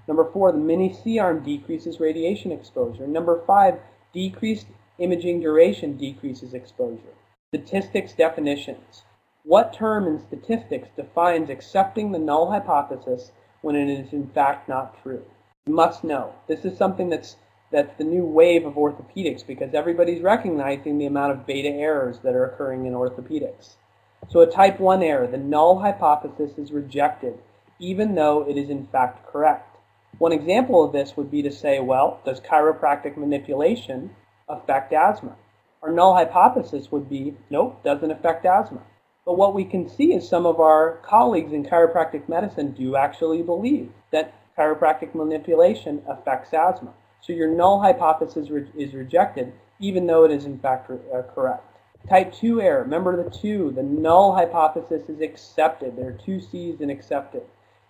Number 0.07 0.25
4, 0.25 0.53
the 0.53 0.59
mini 0.59 0.93
C-arm 0.93 1.43
decreases 1.43 2.01
radiation 2.01 2.53
exposure. 2.53 3.07
Number 3.07 3.43
5, 3.47 3.79
decreased 4.13 4.67
imaging 4.99 5.41
duration 5.41 5.97
decreases 5.97 6.55
exposure. 6.55 7.15
Statistics 7.55 8.13
definitions. 8.13 9.03
What 9.45 9.73
term 9.73 10.07
in 10.07 10.19
statistics 10.19 10.89
defines 10.97 11.51
accepting 11.51 12.13
the 12.13 12.19
null 12.19 12.51
hypothesis 12.51 13.33
when 13.63 13.77
it 13.77 13.89
is 13.89 14.13
in 14.13 14.29
fact 14.29 14.69
not 14.69 15.01
true? 15.03 15.25
You 15.67 15.75
must 15.75 16.05
know. 16.05 16.35
This 16.49 16.65
is 16.65 16.77
something 16.77 17.09
that's 17.09 17.37
that's 17.73 17.97
the 17.99 18.05
new 18.05 18.25
wave 18.25 18.65
of 18.65 18.75
orthopedics 18.75 19.45
because 19.45 19.75
everybody's 19.75 20.23
recognizing 20.23 20.99
the 20.99 21.07
amount 21.07 21.33
of 21.33 21.47
beta 21.47 21.69
errors 21.69 22.21
that 22.21 22.35
are 22.35 22.45
occurring 22.45 22.87
in 22.87 22.93
orthopedics. 22.93 23.75
So 24.29 24.41
a 24.41 24.51
type 24.51 24.79
1 24.79 25.03
error, 25.03 25.27
the 25.27 25.37
null 25.37 25.81
hypothesis 25.81 26.59
is 26.59 26.71
rejected 26.71 27.39
even 27.79 28.15
though 28.15 28.49
it 28.49 28.57
is 28.57 28.71
in 28.71 28.87
fact 28.87 29.27
correct. 29.27 29.76
One 30.19 30.33
example 30.33 30.83
of 30.83 30.93
this 30.93 31.15
would 31.17 31.31
be 31.31 31.43
to 31.43 31.53
say, 31.53 31.79
well, 31.79 32.21
does 32.25 32.41
chiropractic 32.41 33.19
manipulation 33.19 34.17
affect 34.49 34.95
asthma? 34.95 35.37
Our 35.83 35.93
null 35.93 36.15
hypothesis 36.15 36.91
would 36.91 37.11
be, 37.11 37.35
nope, 37.51 37.85
doesn't 37.85 38.11
affect 38.11 38.47
asthma. 38.47 38.81
But 39.27 39.37
what 39.37 39.55
we 39.55 39.65
can 39.65 39.89
see 39.91 40.15
is 40.15 40.27
some 40.27 40.47
of 40.47 40.59
our 40.59 41.01
colleagues 41.03 41.53
in 41.53 41.67
chiropractic 41.67 42.31
medicine 42.31 42.73
do 42.73 42.97
actually 42.97 43.43
believe 43.43 43.91
that 44.11 44.33
chiropractic 44.57 45.15
manipulation 45.15 46.03
affects 46.09 46.55
asthma. 46.55 46.95
So 47.21 47.35
your 47.35 47.55
null 47.55 47.81
hypothesis 47.81 48.49
re 48.49 48.67
is 48.75 48.95
rejected, 48.95 49.53
even 49.81 50.07
though 50.07 50.25
it 50.25 50.31
is 50.31 50.47
in 50.47 50.59
fact 50.61 50.91
uh, 50.91 51.23
correct. 51.35 51.63
Type 52.09 52.33
2 52.33 52.63
error, 52.63 52.85
remember 52.85 53.23
the 53.23 53.29
2, 53.29 53.73
the 53.73 53.83
null 53.83 54.33
hypothesis 54.33 55.11
is 55.11 55.21
accepted. 55.21 55.95
There 55.95 56.09
are 56.09 56.13
two 56.13 56.41
C's 56.41 56.81
in 56.81 56.89
accepted, 56.89 57.43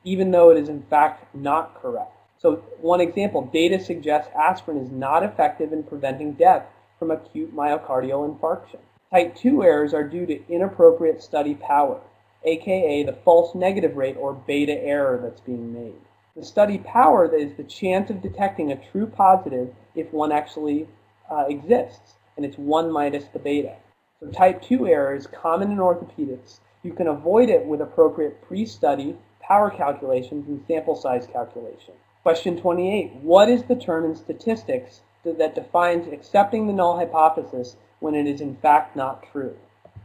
even 0.02 0.32
though 0.32 0.50
it 0.50 0.56
is 0.56 0.68
in 0.68 0.82
fact 0.90 1.32
not 1.36 1.80
correct. 1.80 2.15
So 2.38 2.56
one 2.80 3.00
example, 3.00 3.42
data 3.42 3.80
suggests 3.80 4.30
aspirin 4.38 4.78
is 4.78 4.90
not 4.90 5.22
effective 5.22 5.72
in 5.72 5.82
preventing 5.82 6.32
death 6.32 6.66
from 6.98 7.10
acute 7.10 7.54
myocardial 7.54 8.28
infarction. 8.28 8.80
Type 9.10 9.34
2 9.36 9.62
errors 9.62 9.94
are 9.94 10.02
due 10.02 10.26
to 10.26 10.46
inappropriate 10.48 11.22
study 11.22 11.54
power, 11.54 12.00
aka 12.44 13.02
the 13.04 13.12
false 13.12 13.54
negative 13.54 13.96
rate 13.96 14.16
or 14.18 14.34
beta 14.34 14.74
error 14.82 15.18
that's 15.22 15.40
being 15.40 15.72
made. 15.72 16.00
The 16.34 16.44
study 16.44 16.76
power 16.78 17.34
is 17.34 17.54
the 17.54 17.64
chance 17.64 18.10
of 18.10 18.20
detecting 18.20 18.70
a 18.70 18.90
true 18.90 19.06
positive 19.06 19.74
if 19.94 20.12
one 20.12 20.32
actually 20.32 20.86
uh, 21.30 21.46
exists, 21.48 22.16
and 22.36 22.44
it's 22.44 22.58
1 22.58 22.90
minus 22.90 23.24
the 23.32 23.38
beta. 23.38 23.76
So 24.20 24.28
type 24.30 24.60
2 24.60 24.86
error 24.86 25.14
is 25.14 25.26
common 25.26 25.70
in 25.72 25.78
orthopedics. 25.78 26.60
You 26.82 26.92
can 26.92 27.06
avoid 27.06 27.48
it 27.48 27.64
with 27.64 27.80
appropriate 27.80 28.42
pre-study, 28.42 29.16
power 29.40 29.70
calculations, 29.70 30.46
and 30.48 30.62
sample 30.66 30.96
size 30.96 31.26
calculation. 31.26 31.94
Question 32.26 32.60
28. 32.60 33.12
What 33.22 33.48
is 33.48 33.62
the 33.62 33.76
term 33.76 34.04
in 34.04 34.16
statistics 34.16 35.02
that 35.22 35.54
defines 35.54 36.12
accepting 36.12 36.66
the 36.66 36.72
null 36.72 36.96
hypothesis 36.96 37.76
when 38.00 38.16
it 38.16 38.26
is 38.26 38.40
in 38.40 38.56
fact 38.56 38.96
not 38.96 39.22
true? 39.30 39.56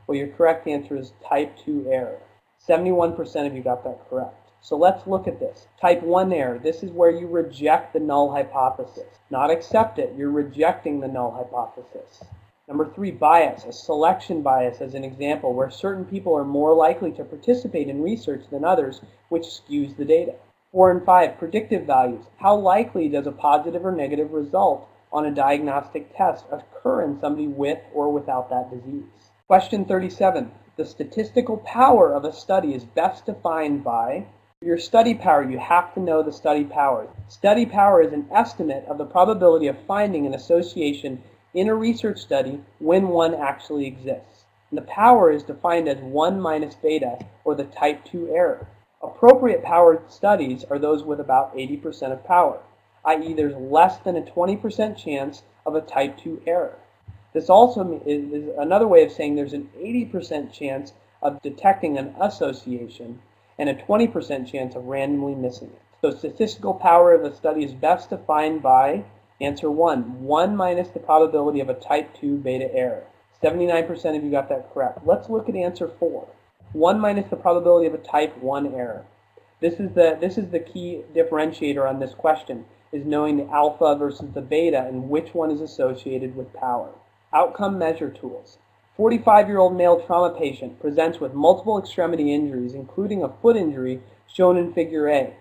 Well, 0.05 0.19
your 0.19 0.27
correct 0.27 0.67
answer 0.67 0.95
is 0.95 1.13
type 1.27 1.57
2 1.65 1.87
error. 1.89 2.19
71% 2.63 3.47
of 3.47 3.55
you 3.55 3.63
got 3.63 3.83
that 3.85 4.07
correct. 4.07 4.51
So 4.61 4.77
let's 4.77 5.07
look 5.07 5.27
at 5.27 5.39
this. 5.39 5.65
Type 5.81 6.03
1 6.03 6.31
error. 6.31 6.59
This 6.59 6.83
is 6.83 6.91
where 6.91 7.09
you 7.09 7.25
reject 7.25 7.91
the 7.91 7.99
null 7.99 8.29
hypothesis. 8.29 9.17
Not 9.31 9.49
accept 9.49 9.97
it. 9.97 10.13
You're 10.15 10.29
rejecting 10.29 10.99
the 10.99 11.07
null 11.07 11.31
hypothesis. 11.31 12.23
Number 12.67 12.85
three, 12.93 13.09
bias, 13.09 13.65
a 13.65 13.73
selection 13.73 14.43
bias 14.43 14.79
as 14.79 14.93
an 14.93 15.03
example, 15.03 15.55
where 15.55 15.71
certain 15.71 16.05
people 16.05 16.37
are 16.37 16.45
more 16.45 16.75
likely 16.75 17.11
to 17.13 17.23
participate 17.23 17.89
in 17.89 18.03
research 18.03 18.43
than 18.51 18.63
others, 18.63 19.01
which 19.29 19.45
skews 19.45 19.97
the 19.97 20.05
data. 20.05 20.35
Four 20.71 20.91
and 20.91 21.03
five, 21.03 21.37
predictive 21.37 21.85
values. 21.85 22.23
How 22.37 22.55
likely 22.55 23.09
does 23.09 23.27
a 23.27 23.33
positive 23.33 23.85
or 23.85 23.91
negative 23.91 24.31
result 24.31 24.87
on 25.11 25.25
a 25.25 25.31
diagnostic 25.31 26.15
test 26.15 26.45
occur 26.49 27.01
in 27.03 27.19
somebody 27.19 27.47
with 27.47 27.79
or 27.93 28.09
without 28.09 28.49
that 28.51 28.71
disease? 28.71 29.03
Question 29.47 29.83
37. 29.83 30.49
The 30.77 30.85
statistical 30.85 31.57
power 31.57 32.13
of 32.13 32.23
a 32.23 32.31
study 32.31 32.73
is 32.73 32.85
best 32.85 33.25
defined 33.25 33.83
by 33.83 34.27
your 34.61 34.77
study 34.77 35.13
power. 35.13 35.43
You 35.43 35.59
have 35.59 35.93
to 35.95 35.99
know 35.99 36.23
the 36.23 36.31
study 36.31 36.63
power. 36.63 37.09
Study 37.27 37.65
power 37.65 38.01
is 38.01 38.13
an 38.13 38.27
estimate 38.31 38.85
of 38.85 38.97
the 38.97 39.05
probability 39.05 39.67
of 39.67 39.77
finding 39.85 40.25
an 40.25 40.33
association 40.33 41.21
in 41.53 41.67
a 41.67 41.75
research 41.75 42.19
study 42.19 42.61
when 42.79 43.09
one 43.09 43.35
actually 43.35 43.87
exists. 43.87 44.45
And 44.69 44.77
the 44.77 44.83
power 44.83 45.31
is 45.31 45.43
defined 45.43 45.89
as 45.89 45.97
1 45.97 46.39
minus 46.39 46.75
beta, 46.75 47.19
or 47.43 47.55
the 47.55 47.65
type 47.65 48.05
2 48.05 48.29
error. 48.29 48.67
Appropriate 49.03 49.63
powered 49.63 50.11
studies 50.11 50.63
are 50.69 50.79
those 50.79 51.03
with 51.03 51.19
about 51.19 51.55
80% 51.55 52.11
of 52.11 52.23
power, 52.25 52.59
i.e. 53.05 53.33
there's 53.33 53.55
less 53.55 53.97
than 53.99 54.15
a 54.15 54.21
20% 54.21 54.97
chance 54.97 55.43
of 55.65 55.75
a 55.75 55.81
type 55.81 56.17
2 56.17 56.43
error. 56.45 56.77
This 57.33 57.49
also 57.49 58.01
is 58.05 58.49
another 58.57 58.87
way 58.87 59.03
of 59.03 59.11
saying 59.11 59.35
there's 59.35 59.53
an 59.53 59.69
80% 59.77 60.51
chance 60.51 60.93
of 61.21 61.41
detecting 61.41 61.97
an 61.97 62.15
association 62.19 63.21
and 63.57 63.69
a 63.69 63.75
20% 63.75 64.45
chance 64.51 64.75
of 64.75 64.85
randomly 64.85 65.35
missing 65.35 65.69
it. 65.69 65.81
So 66.01 66.11
statistical 66.11 66.73
power 66.73 67.13
of 67.13 67.23
a 67.23 67.35
study 67.35 67.63
is 67.63 67.73
best 67.73 68.09
defined 68.09 68.61
by 68.61 69.05
Answer 69.41 69.71
1, 69.71 70.21
1 70.21 70.55
minus 70.55 70.89
the 70.89 70.99
probability 70.99 71.61
of 71.61 71.69
a 71.69 71.73
type 71.73 72.13
2 72.13 72.37
beta 72.37 72.71
error. 72.75 73.05
79% 73.41 74.15
of 74.15 74.23
you 74.23 74.29
got 74.29 74.49
that 74.49 74.71
correct. 74.71 74.99
Let's 75.03 75.29
look 75.29 75.49
at 75.49 75.55
answer 75.55 75.87
4. 75.87 76.27
1 76.73 76.99
minus 77.01 77.29
the 77.29 77.35
probability 77.35 77.85
of 77.85 77.93
a 77.93 77.97
type 77.97 78.37
1 78.37 78.73
error. 78.73 79.05
This 79.59 79.73
is 79.73 79.93
the, 79.93 80.17
this 80.21 80.37
is 80.37 80.49
the 80.49 80.59
key 80.59 81.01
differentiator 81.13 81.87
on 81.87 81.99
this 81.99 82.13
question, 82.13 82.65
is 82.93 83.05
knowing 83.05 83.37
the 83.37 83.49
alpha 83.49 83.95
versus 83.95 84.29
the 84.33 84.41
beta 84.41 84.85
and 84.87 85.09
which 85.09 85.33
one 85.33 85.51
is 85.51 85.59
associated 85.59 86.35
with 86.35 86.53
power. 86.53 86.89
Outcome 87.33 87.77
measure 87.77 88.09
tools. 88.09 88.57
45-year-old 88.97 89.75
male 89.75 90.01
trauma 90.01 90.37
patient 90.37 90.79
presents 90.79 91.19
with 91.19 91.33
multiple 91.33 91.77
extremity 91.77 92.33
injuries, 92.33 92.73
including 92.73 93.23
a 93.23 93.33
foot 93.41 93.57
injury 93.57 94.01
shown 94.27 94.57
in 94.57 94.73
figure 94.73 95.09
A. 95.09 95.33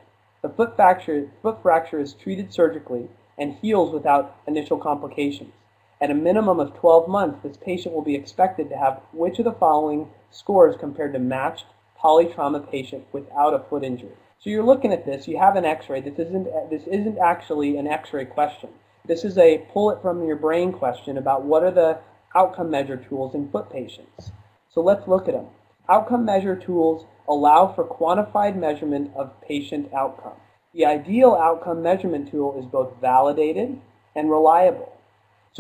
The 0.43 0.49
foot 0.49 0.75
fracture, 0.75 1.31
foot 1.43 1.63
fracture 1.63 2.01
is 2.01 2.15
treated 2.15 2.53
surgically 2.53 3.09
and 3.39 3.55
heals 3.55 3.93
without 3.93 4.37
initial 4.47 4.79
complications. 4.79 5.53
At 6.03 6.11
a 6.11 6.15
minimum 6.15 6.61
of 6.61 6.75
12 6.75 7.09
months, 7.09 7.43
this 7.43 7.59
patient 7.59 7.95
will 7.95 8.03
be 8.03 8.15
expected 8.15 8.71
to 8.71 8.77
have 8.77 9.03
which 9.13 9.39
of 9.39 9.45
the 9.45 9.53
following 9.53 10.09
scores 10.31 10.75
compared 10.79 11.13
to 11.13 11.19
matched 11.19 11.67
polytrauma 12.03 12.71
patient 12.71 13.05
without 13.13 13.53
a 13.53 13.59
foot 13.59 13.85
injury. 13.85 14.15
So 14.39 14.49
you're 14.49 14.65
looking 14.65 14.95
at 14.95 15.05
this, 15.05 15.29
you 15.29 15.37
have 15.39 15.57
an 15.57 15.67
x-ray. 15.67 16.01
This 16.01 16.19
isn't, 16.19 16.45
this 16.71 16.87
isn't 16.87 17.19
actually 17.19 17.77
an 17.77 17.87
x-ray 17.87 18.25
question. 18.25 18.71
This 19.05 19.25
is 19.25 19.37
a 19.37 19.59
pull 19.73 19.91
it 19.91 20.01
from 20.01 20.27
your 20.27 20.37
brain 20.37 20.73
question 20.73 21.19
about 21.19 21.45
what 21.45 21.63
are 21.63 21.71
the 21.71 21.99
outcome 22.35 22.71
measure 22.71 22.97
tools 22.97 23.35
in 23.35 23.51
foot 23.51 23.71
patients. 23.71 24.33
So 24.71 24.81
let's 24.81 25.07
look 25.07 25.29
at 25.29 25.35
them. 25.35 25.49
Outcome 25.91 26.25
measure 26.25 26.57
tools 26.57 27.05
allow 27.29 27.75
for 27.75 27.85
quantified 27.85 28.57
measurement 28.57 29.11
of 29.15 29.39
patient 29.43 29.93
outcome. 29.93 30.39
The 30.73 30.87
ideal 30.87 31.35
outcome 31.35 31.83
measurement 31.83 32.31
tool 32.31 32.59
is 32.59 32.65
both 32.65 32.95
validated 33.01 33.79
and 34.15 34.31
reliable. 34.31 34.97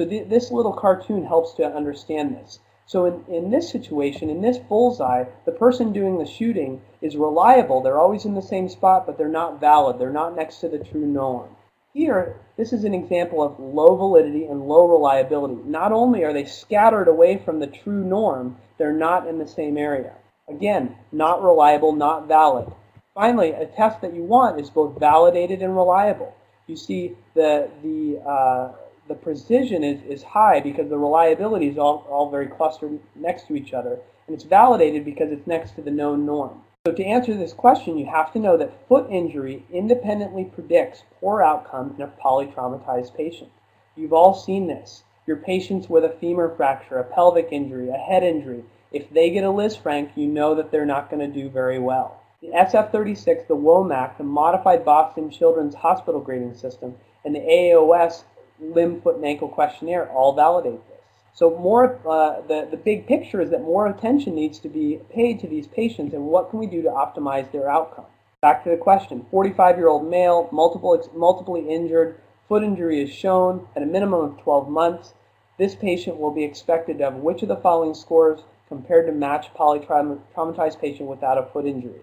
So 0.00 0.06
th 0.06 0.30
this 0.30 0.50
little 0.50 0.72
cartoon 0.72 1.26
helps 1.26 1.52
to 1.56 1.76
understand 1.76 2.34
this. 2.34 2.58
So 2.86 3.04
in, 3.04 3.22
in 3.28 3.50
this 3.50 3.68
situation, 3.68 4.30
in 4.30 4.40
this 4.40 4.56
bullseye, 4.56 5.24
the 5.44 5.52
person 5.52 5.92
doing 5.92 6.16
the 6.16 6.24
shooting 6.24 6.80
is 7.02 7.18
reliable. 7.18 7.82
They're 7.82 8.00
always 8.00 8.24
in 8.24 8.34
the 8.34 8.40
same 8.40 8.70
spot, 8.70 9.04
but 9.04 9.18
they're 9.18 9.28
not 9.28 9.60
valid. 9.60 9.98
They're 9.98 10.10
not 10.10 10.34
next 10.34 10.60
to 10.60 10.70
the 10.70 10.78
true 10.78 11.04
norm. 11.04 11.54
Here, 11.92 12.40
this 12.56 12.72
is 12.72 12.84
an 12.84 12.94
example 12.94 13.42
of 13.42 13.60
low 13.60 13.94
validity 13.94 14.46
and 14.46 14.66
low 14.66 14.88
reliability. 14.88 15.60
Not 15.66 15.92
only 15.92 16.24
are 16.24 16.32
they 16.32 16.46
scattered 16.46 17.08
away 17.08 17.36
from 17.36 17.60
the 17.60 17.66
true 17.66 18.02
norm, 18.02 18.56
they're 18.78 19.04
not 19.08 19.28
in 19.28 19.36
the 19.36 19.46
same 19.46 19.76
area. 19.76 20.14
Again, 20.48 20.96
not 21.12 21.42
reliable, 21.42 21.92
not 21.92 22.26
valid. 22.26 22.72
Finally, 23.12 23.50
a 23.50 23.66
test 23.66 24.00
that 24.00 24.14
you 24.14 24.22
want 24.22 24.58
is 24.58 24.70
both 24.70 24.98
validated 24.98 25.60
and 25.60 25.76
reliable. 25.76 26.34
You 26.66 26.76
see 26.76 27.18
the, 27.34 27.68
the, 27.82 28.18
uh, 28.26 28.72
the 29.10 29.16
precision 29.16 29.82
is, 29.82 30.00
is 30.04 30.22
high 30.22 30.60
because 30.60 30.88
the 30.88 30.96
reliability 30.96 31.66
is 31.66 31.76
all, 31.76 32.06
all 32.08 32.30
very 32.30 32.46
clustered 32.46 33.00
next 33.16 33.48
to 33.48 33.56
each 33.56 33.74
other. 33.74 33.98
And 34.28 34.36
it's 34.36 34.44
validated 34.44 35.04
because 35.04 35.32
it's 35.32 35.48
next 35.48 35.72
to 35.72 35.82
the 35.82 35.90
known 35.90 36.24
norm. 36.24 36.62
So 36.86 36.92
to 36.92 37.04
answer 37.04 37.34
this 37.34 37.52
question, 37.52 37.98
you 37.98 38.06
have 38.06 38.32
to 38.32 38.38
know 38.38 38.56
that 38.56 38.86
foot 38.86 39.10
injury 39.10 39.66
independently 39.72 40.44
predicts 40.44 41.02
poor 41.18 41.42
outcome 41.42 41.92
in 41.96 42.02
a 42.02 42.12
polytraumatized 42.24 43.16
patient. 43.16 43.50
You've 43.96 44.12
all 44.12 44.32
seen 44.32 44.68
this. 44.68 45.02
Your 45.26 45.38
patients 45.38 45.90
with 45.90 46.04
a 46.04 46.16
femur 46.20 46.54
fracture, 46.56 47.00
a 47.00 47.04
pelvic 47.04 47.48
injury, 47.50 47.88
a 47.88 47.94
head 47.94 48.22
injury, 48.22 48.62
if 48.92 49.10
they 49.10 49.30
get 49.30 49.42
a 49.42 49.48
Lisfranc, 49.48 50.16
you 50.16 50.28
know 50.28 50.54
that 50.54 50.70
they're 50.70 50.86
not 50.86 51.10
going 51.10 51.20
to 51.20 51.40
do 51.42 51.50
very 51.50 51.80
well. 51.80 52.22
The 52.42 52.50
SF-36, 52.50 53.48
the 53.48 53.56
WOMAC, 53.56 54.18
the 54.18 54.24
Modified 54.24 54.84
Boston 54.84 55.30
Children's 55.30 55.74
Hospital 55.74 56.20
Grading 56.20 56.54
System, 56.54 56.94
and 57.24 57.34
the 57.34 57.40
AAOS 57.40 58.24
Limb, 58.60 59.00
Foot, 59.00 59.16
and 59.16 59.24
Ankle 59.24 59.48
Questionnaire 59.48 60.08
all 60.10 60.34
validate 60.34 60.86
this. 60.88 60.98
So 61.34 61.56
more, 61.58 61.98
uh, 62.06 62.40
the, 62.46 62.68
the 62.70 62.76
big 62.76 63.06
picture 63.06 63.40
is 63.40 63.50
that 63.50 63.62
more 63.62 63.86
attention 63.86 64.34
needs 64.34 64.58
to 64.60 64.68
be 64.68 65.00
paid 65.10 65.40
to 65.40 65.48
these 65.48 65.66
patients 65.66 66.12
and 66.12 66.26
what 66.26 66.50
can 66.50 66.58
we 66.58 66.66
do 66.66 66.82
to 66.82 66.88
optimize 66.88 67.50
their 67.50 67.70
outcome. 67.70 68.06
Back 68.40 68.64
to 68.64 68.70
the 68.70 68.76
question, 68.76 69.26
45-year-old 69.32 70.08
male, 70.08 70.48
multiple, 70.50 71.00
multiply 71.14 71.58
injured, 71.58 72.20
foot 72.48 72.62
injury 72.62 73.02
is 73.02 73.10
shown 73.10 73.66
at 73.76 73.82
a 73.82 73.86
minimum 73.86 74.20
of 74.20 74.38
12 74.42 74.68
months. 74.68 75.14
This 75.58 75.74
patient 75.74 76.18
will 76.18 76.30
be 76.30 76.44
expected 76.44 76.98
to 76.98 77.04
have 77.04 77.14
which 77.16 77.42
of 77.42 77.48
the 77.48 77.56
following 77.56 77.94
scores 77.94 78.40
compared 78.70 79.04
to 79.06 79.12
matched 79.12 79.52
polytraumatized 79.52 80.80
patient 80.80 81.08
without 81.08 81.36
a 81.36 81.42
foot 81.42 81.66
injury? 81.66 82.00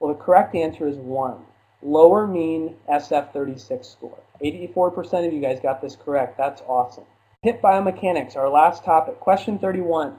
Well, 0.00 0.12
the 0.12 0.18
correct 0.18 0.54
answer 0.54 0.88
is 0.88 0.96
1. 0.96 1.36
Lower 1.82 2.26
mean 2.26 2.76
SF36 2.88 3.84
score. 3.84 4.18
84% 4.42 5.26
of 5.26 5.32
you 5.32 5.40
guys 5.40 5.60
got 5.60 5.80
this 5.80 5.96
correct. 5.96 6.38
That's 6.38 6.62
awesome. 6.62 7.04
Hip 7.42 7.60
biomechanics, 7.62 8.36
our 8.36 8.48
last 8.48 8.84
topic. 8.84 9.20
Question 9.20 9.58
31. 9.58 10.16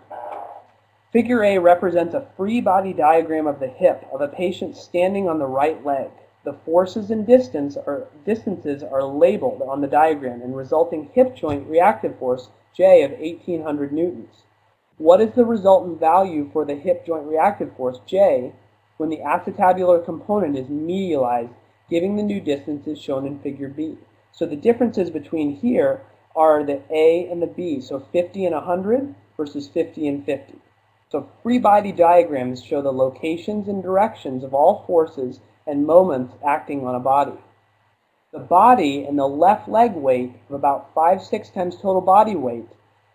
Figure 1.11 1.43
A 1.43 1.57
represents 1.57 2.13
a 2.13 2.27
free 2.37 2.61
body 2.61 2.93
diagram 2.93 3.47
of 3.47 3.59
the 3.59 3.67
hip 3.67 4.07
of 4.13 4.21
a 4.21 4.27
patient 4.27 4.77
standing 4.77 5.27
on 5.27 5.39
the 5.39 5.47
right 5.47 5.83
leg. 5.85 6.09
The 6.43 6.53
forces 6.53 7.11
and 7.11 7.25
distance 7.25 7.75
are, 7.75 8.07
distances 8.25 8.83
are 8.83 9.03
labeled 9.03 9.61
on 9.61 9.81
the 9.81 9.87
diagram 9.87 10.41
and 10.41 10.55
resulting 10.55 11.09
hip 11.13 11.35
joint 11.35 11.67
reactive 11.67 12.17
force, 12.19 12.49
J, 12.73 13.03
of 13.03 13.11
1800 13.11 13.91
newtons. 13.91 14.43
What 14.97 15.21
is 15.21 15.31
the 15.33 15.45
resultant 15.45 15.99
value 15.99 16.49
for 16.53 16.65
the 16.65 16.75
hip 16.75 17.05
joint 17.05 17.25
reactive 17.25 17.75
force, 17.75 17.99
J, 18.05 18.53
when 18.97 19.09
the 19.09 19.19
acetabular 19.19 20.03
component 20.03 20.57
is 20.57 20.67
medialized, 20.67 21.53
giving 21.89 22.15
the 22.15 22.23
new 22.23 22.41
distances 22.41 22.99
shown 22.99 23.25
in 23.25 23.39
figure 23.39 23.69
B? 23.69 23.97
So 24.31 24.45
the 24.45 24.55
differences 24.55 25.09
between 25.09 25.55
here 25.55 26.01
are 26.35 26.63
the 26.63 26.81
A 26.91 27.27
and 27.31 27.41
the 27.41 27.47
B, 27.47 27.81
so 27.81 27.99
50 27.99 28.45
and 28.45 28.55
100 28.55 29.15
versus 29.35 29.67
50 29.67 30.07
and 30.07 30.25
50. 30.25 30.55
So 31.09 31.29
free 31.41 31.57
body 31.57 31.91
diagrams 31.91 32.63
show 32.63 32.81
the 32.81 32.91
locations 32.91 33.67
and 33.67 33.81
directions 33.81 34.43
of 34.43 34.53
all 34.53 34.83
forces 34.85 35.39
and 35.65 35.85
moments 35.85 36.35
acting 36.45 36.85
on 36.85 36.95
a 36.95 36.99
body. 36.99 37.37
The 38.33 38.39
body 38.39 39.05
and 39.05 39.17
the 39.17 39.27
left 39.27 39.69
leg 39.69 39.93
weight 39.93 40.33
of 40.49 40.55
about 40.55 40.93
5, 40.93 41.23
6 41.23 41.49
times 41.51 41.75
total 41.75 42.01
body 42.01 42.35
weight 42.35 42.67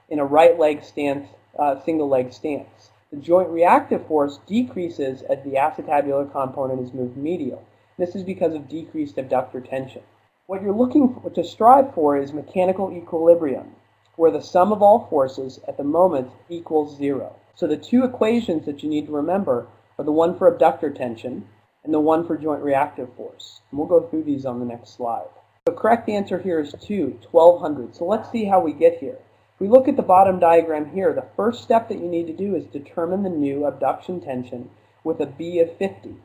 in 0.08 0.18
a 0.18 0.24
right 0.24 0.58
leg 0.58 0.82
stance, 0.82 1.28
uh, 1.58 1.80
single 1.84 2.08
leg 2.08 2.32
stance. 2.32 2.91
The 3.12 3.18
joint 3.18 3.50
reactive 3.50 4.06
force 4.06 4.38
decreases 4.46 5.20
as 5.20 5.44
the 5.44 5.56
acetabular 5.56 6.32
component 6.32 6.80
is 6.80 6.94
moved 6.94 7.14
medial. 7.14 7.62
This 7.98 8.14
is 8.16 8.24
because 8.24 8.54
of 8.54 8.70
decreased 8.70 9.18
abductor 9.18 9.60
tension. 9.60 10.00
What 10.46 10.62
you're 10.62 10.72
looking 10.72 11.14
for, 11.14 11.28
to 11.28 11.44
strive 11.44 11.92
for 11.92 12.16
is 12.16 12.32
mechanical 12.32 12.90
equilibrium, 12.90 13.76
where 14.16 14.30
the 14.30 14.40
sum 14.40 14.72
of 14.72 14.80
all 14.80 15.08
forces 15.10 15.60
at 15.68 15.76
the 15.76 15.84
moment 15.84 16.30
equals 16.48 16.96
zero. 16.96 17.36
So 17.54 17.66
the 17.66 17.76
two 17.76 18.02
equations 18.02 18.64
that 18.64 18.82
you 18.82 18.88
need 18.88 19.04
to 19.08 19.12
remember 19.12 19.66
are 19.98 20.06
the 20.06 20.10
one 20.10 20.38
for 20.38 20.48
abductor 20.48 20.88
tension 20.88 21.46
and 21.84 21.92
the 21.92 22.00
one 22.00 22.26
for 22.26 22.38
joint 22.38 22.62
reactive 22.62 23.12
force. 23.14 23.60
And 23.70 23.78
we'll 23.78 23.88
go 23.88 24.08
through 24.08 24.22
these 24.22 24.46
on 24.46 24.58
the 24.58 24.64
next 24.64 24.96
slide. 24.96 25.28
The 25.66 25.72
correct 25.72 26.08
answer 26.08 26.38
here 26.38 26.60
is 26.60 26.74
2, 26.80 27.18
1200. 27.30 27.94
So 27.94 28.06
let's 28.06 28.30
see 28.30 28.46
how 28.46 28.60
we 28.60 28.72
get 28.72 29.00
here. 29.00 29.18
We 29.62 29.68
look 29.68 29.86
at 29.86 29.94
the 29.94 30.02
bottom 30.02 30.40
diagram 30.40 30.90
here, 30.90 31.12
the 31.12 31.28
first 31.36 31.62
step 31.62 31.88
that 31.88 32.00
you 32.00 32.08
need 32.08 32.26
to 32.26 32.32
do 32.32 32.56
is 32.56 32.64
determine 32.66 33.22
the 33.22 33.30
new 33.30 33.64
abduction 33.64 34.20
tension 34.20 34.70
with 35.04 35.20
a 35.20 35.26
B 35.26 35.60
of 35.60 35.76
50. 35.76 36.16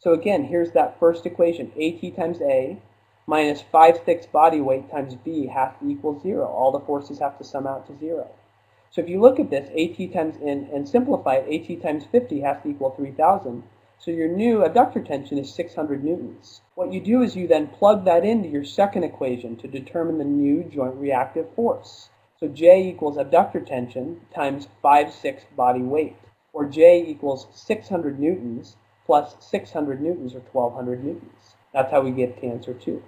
So 0.00 0.12
again, 0.14 0.42
here's 0.42 0.72
that 0.72 0.98
first 0.98 1.24
equation, 1.24 1.70
AT 1.80 2.16
times 2.16 2.40
A 2.40 2.82
minus 3.24 3.62
5 3.62 4.00
6 4.04 4.26
body 4.26 4.60
weight 4.60 4.90
times 4.90 5.14
b 5.14 5.46
has 5.46 5.72
to 5.78 5.88
equal 5.88 6.18
0. 6.18 6.44
All 6.44 6.72
the 6.72 6.80
forces 6.80 7.20
have 7.20 7.38
to 7.38 7.44
sum 7.44 7.68
out 7.68 7.86
to 7.86 7.96
0. 8.00 8.28
So 8.90 9.00
if 9.00 9.08
you 9.08 9.20
look 9.20 9.38
at 9.38 9.48
this, 9.48 9.70
AT 9.70 10.12
times, 10.12 10.34
and, 10.44 10.68
and 10.70 10.88
simplify 10.88 11.36
it, 11.36 11.70
AT 11.70 11.82
times 11.82 12.06
50 12.10 12.40
has 12.40 12.60
to 12.64 12.70
equal 12.70 12.90
3,000. 12.90 13.62
So 14.00 14.10
your 14.10 14.26
new 14.26 14.64
abductor 14.64 15.04
tension 15.04 15.38
is 15.38 15.54
600 15.54 16.02
newtons. 16.02 16.62
What 16.74 16.92
you 16.92 17.00
do 17.00 17.22
is 17.22 17.36
you 17.36 17.46
then 17.46 17.68
plug 17.68 18.04
that 18.06 18.24
into 18.24 18.48
your 18.48 18.64
second 18.64 19.04
equation 19.04 19.54
to 19.58 19.68
determine 19.68 20.18
the 20.18 20.24
new 20.24 20.64
joint 20.64 20.96
reactive 20.96 21.46
force. 21.54 22.08
So 22.42 22.48
J 22.48 22.88
equals 22.88 23.16
abductor 23.16 23.60
tension 23.60 24.20
times 24.34 24.66
5 24.82 25.14
6 25.14 25.44
body 25.56 25.82
weight, 25.82 26.16
or 26.52 26.66
J 26.66 27.06
equals 27.06 27.46
600 27.54 28.18
newtons 28.18 28.76
plus 29.06 29.36
600 29.38 30.02
newtons, 30.02 30.34
or 30.34 30.40
1200 30.40 31.04
newtons. 31.04 31.54
That's 31.72 31.92
how 31.92 32.00
we 32.00 32.10
get 32.10 32.40
to 32.40 32.46
answer 32.48 32.74
2 32.74 33.00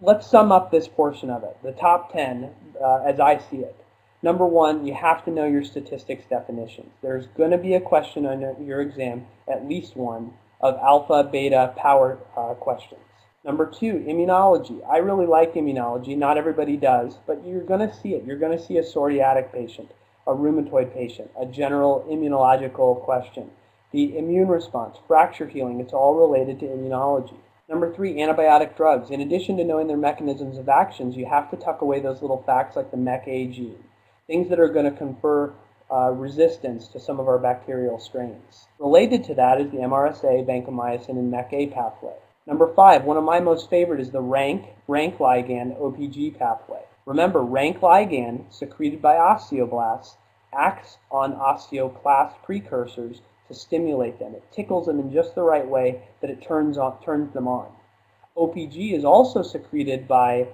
let's 0.00 0.26
sum 0.26 0.52
up 0.52 0.70
this 0.70 0.86
portion 0.86 1.30
of 1.30 1.42
it, 1.42 1.56
the 1.64 1.72
top 1.72 2.12
10, 2.12 2.50
uh, 2.80 3.02
as 3.06 3.18
I 3.18 3.38
see 3.38 3.58
it. 3.58 3.76
Number 4.22 4.46
one, 4.46 4.86
you 4.86 4.94
have 4.94 5.24
to 5.24 5.30
know 5.30 5.46
your 5.46 5.64
statistics 5.64 6.24
definitions. 6.28 6.92
There's 7.02 7.26
going 7.28 7.50
to 7.50 7.58
be 7.58 7.74
a 7.74 7.80
question 7.80 8.26
on 8.26 8.40
your 8.64 8.80
exam, 8.80 9.26
at 9.48 9.68
least 9.68 9.96
one, 9.96 10.34
of 10.60 10.76
alpha, 10.76 11.24
beta, 11.24 11.74
power 11.76 12.18
uh, 12.36 12.54
questions. 12.54 13.00
Number 13.46 13.64
two, 13.64 14.04
immunology. 14.08 14.82
I 14.90 14.96
really 14.96 15.24
like 15.24 15.54
immunology. 15.54 16.18
Not 16.18 16.36
everybody 16.36 16.76
does, 16.76 17.18
but 17.28 17.46
you're 17.46 17.62
going 17.62 17.88
to 17.88 17.94
see 17.94 18.14
it. 18.14 18.24
You're 18.24 18.40
going 18.40 18.58
to 18.58 18.62
see 18.62 18.78
a 18.78 18.82
psoriatic 18.82 19.52
patient, 19.52 19.92
a 20.26 20.32
rheumatoid 20.32 20.92
patient, 20.92 21.30
a 21.40 21.46
general 21.46 22.04
immunological 22.10 23.00
question. 23.04 23.52
The 23.92 24.18
immune 24.18 24.48
response, 24.48 24.96
fracture 25.06 25.46
healing, 25.46 25.78
it's 25.78 25.92
all 25.92 26.16
related 26.16 26.58
to 26.58 26.66
immunology. 26.66 27.36
Number 27.68 27.94
three, 27.94 28.14
antibiotic 28.14 28.76
drugs. 28.76 29.10
In 29.10 29.20
addition 29.20 29.56
to 29.58 29.64
knowing 29.64 29.86
their 29.86 29.96
mechanisms 29.96 30.58
of 30.58 30.68
actions, 30.68 31.16
you 31.16 31.26
have 31.26 31.48
to 31.52 31.56
tuck 31.56 31.82
away 31.82 32.00
those 32.00 32.22
little 32.22 32.42
facts 32.42 32.74
like 32.74 32.90
the 32.90 32.96
mecA 32.96 33.54
gene, 33.54 33.84
things 34.26 34.48
that 34.48 34.58
are 34.58 34.68
going 34.68 34.90
to 34.90 34.98
confer 34.98 35.52
uh, 35.88 36.10
resistance 36.10 36.88
to 36.88 36.98
some 36.98 37.20
of 37.20 37.28
our 37.28 37.38
bacterial 37.38 38.00
strains. 38.00 38.66
Related 38.80 39.22
to 39.22 39.34
that 39.34 39.60
is 39.60 39.70
the 39.70 39.78
MRSA, 39.78 40.44
vancomycin, 40.44 41.10
and 41.10 41.32
mecA 41.32 41.72
pathway. 41.72 42.16
Number 42.46 42.72
five, 42.74 43.04
one 43.04 43.16
of 43.16 43.24
my 43.24 43.40
most 43.40 43.68
favorite 43.68 44.00
is 44.00 44.12
the 44.12 44.20
rank, 44.20 44.66
rank 44.86 45.18
ligand 45.18 45.80
OPG 45.80 46.38
pathway. 46.38 46.82
Remember, 47.04 47.42
rank 47.42 47.80
ligand, 47.80 48.44
secreted 48.54 49.02
by 49.02 49.16
osteoblasts, 49.16 50.14
acts 50.52 50.98
on 51.10 51.34
osteoclast 51.34 52.42
precursors 52.44 53.20
to 53.48 53.54
stimulate 53.54 54.20
them. 54.20 54.34
It 54.34 54.44
tickles 54.52 54.86
them 54.86 55.00
in 55.00 55.12
just 55.12 55.34
the 55.34 55.42
right 55.42 55.66
way 55.66 56.02
that 56.20 56.30
it 56.30 56.40
turns, 56.40 56.78
on, 56.78 57.02
turns 57.02 57.32
them 57.32 57.48
on. 57.48 57.70
OPG 58.36 58.92
is 58.92 59.04
also 59.04 59.42
secreted 59.42 60.06
by 60.06 60.46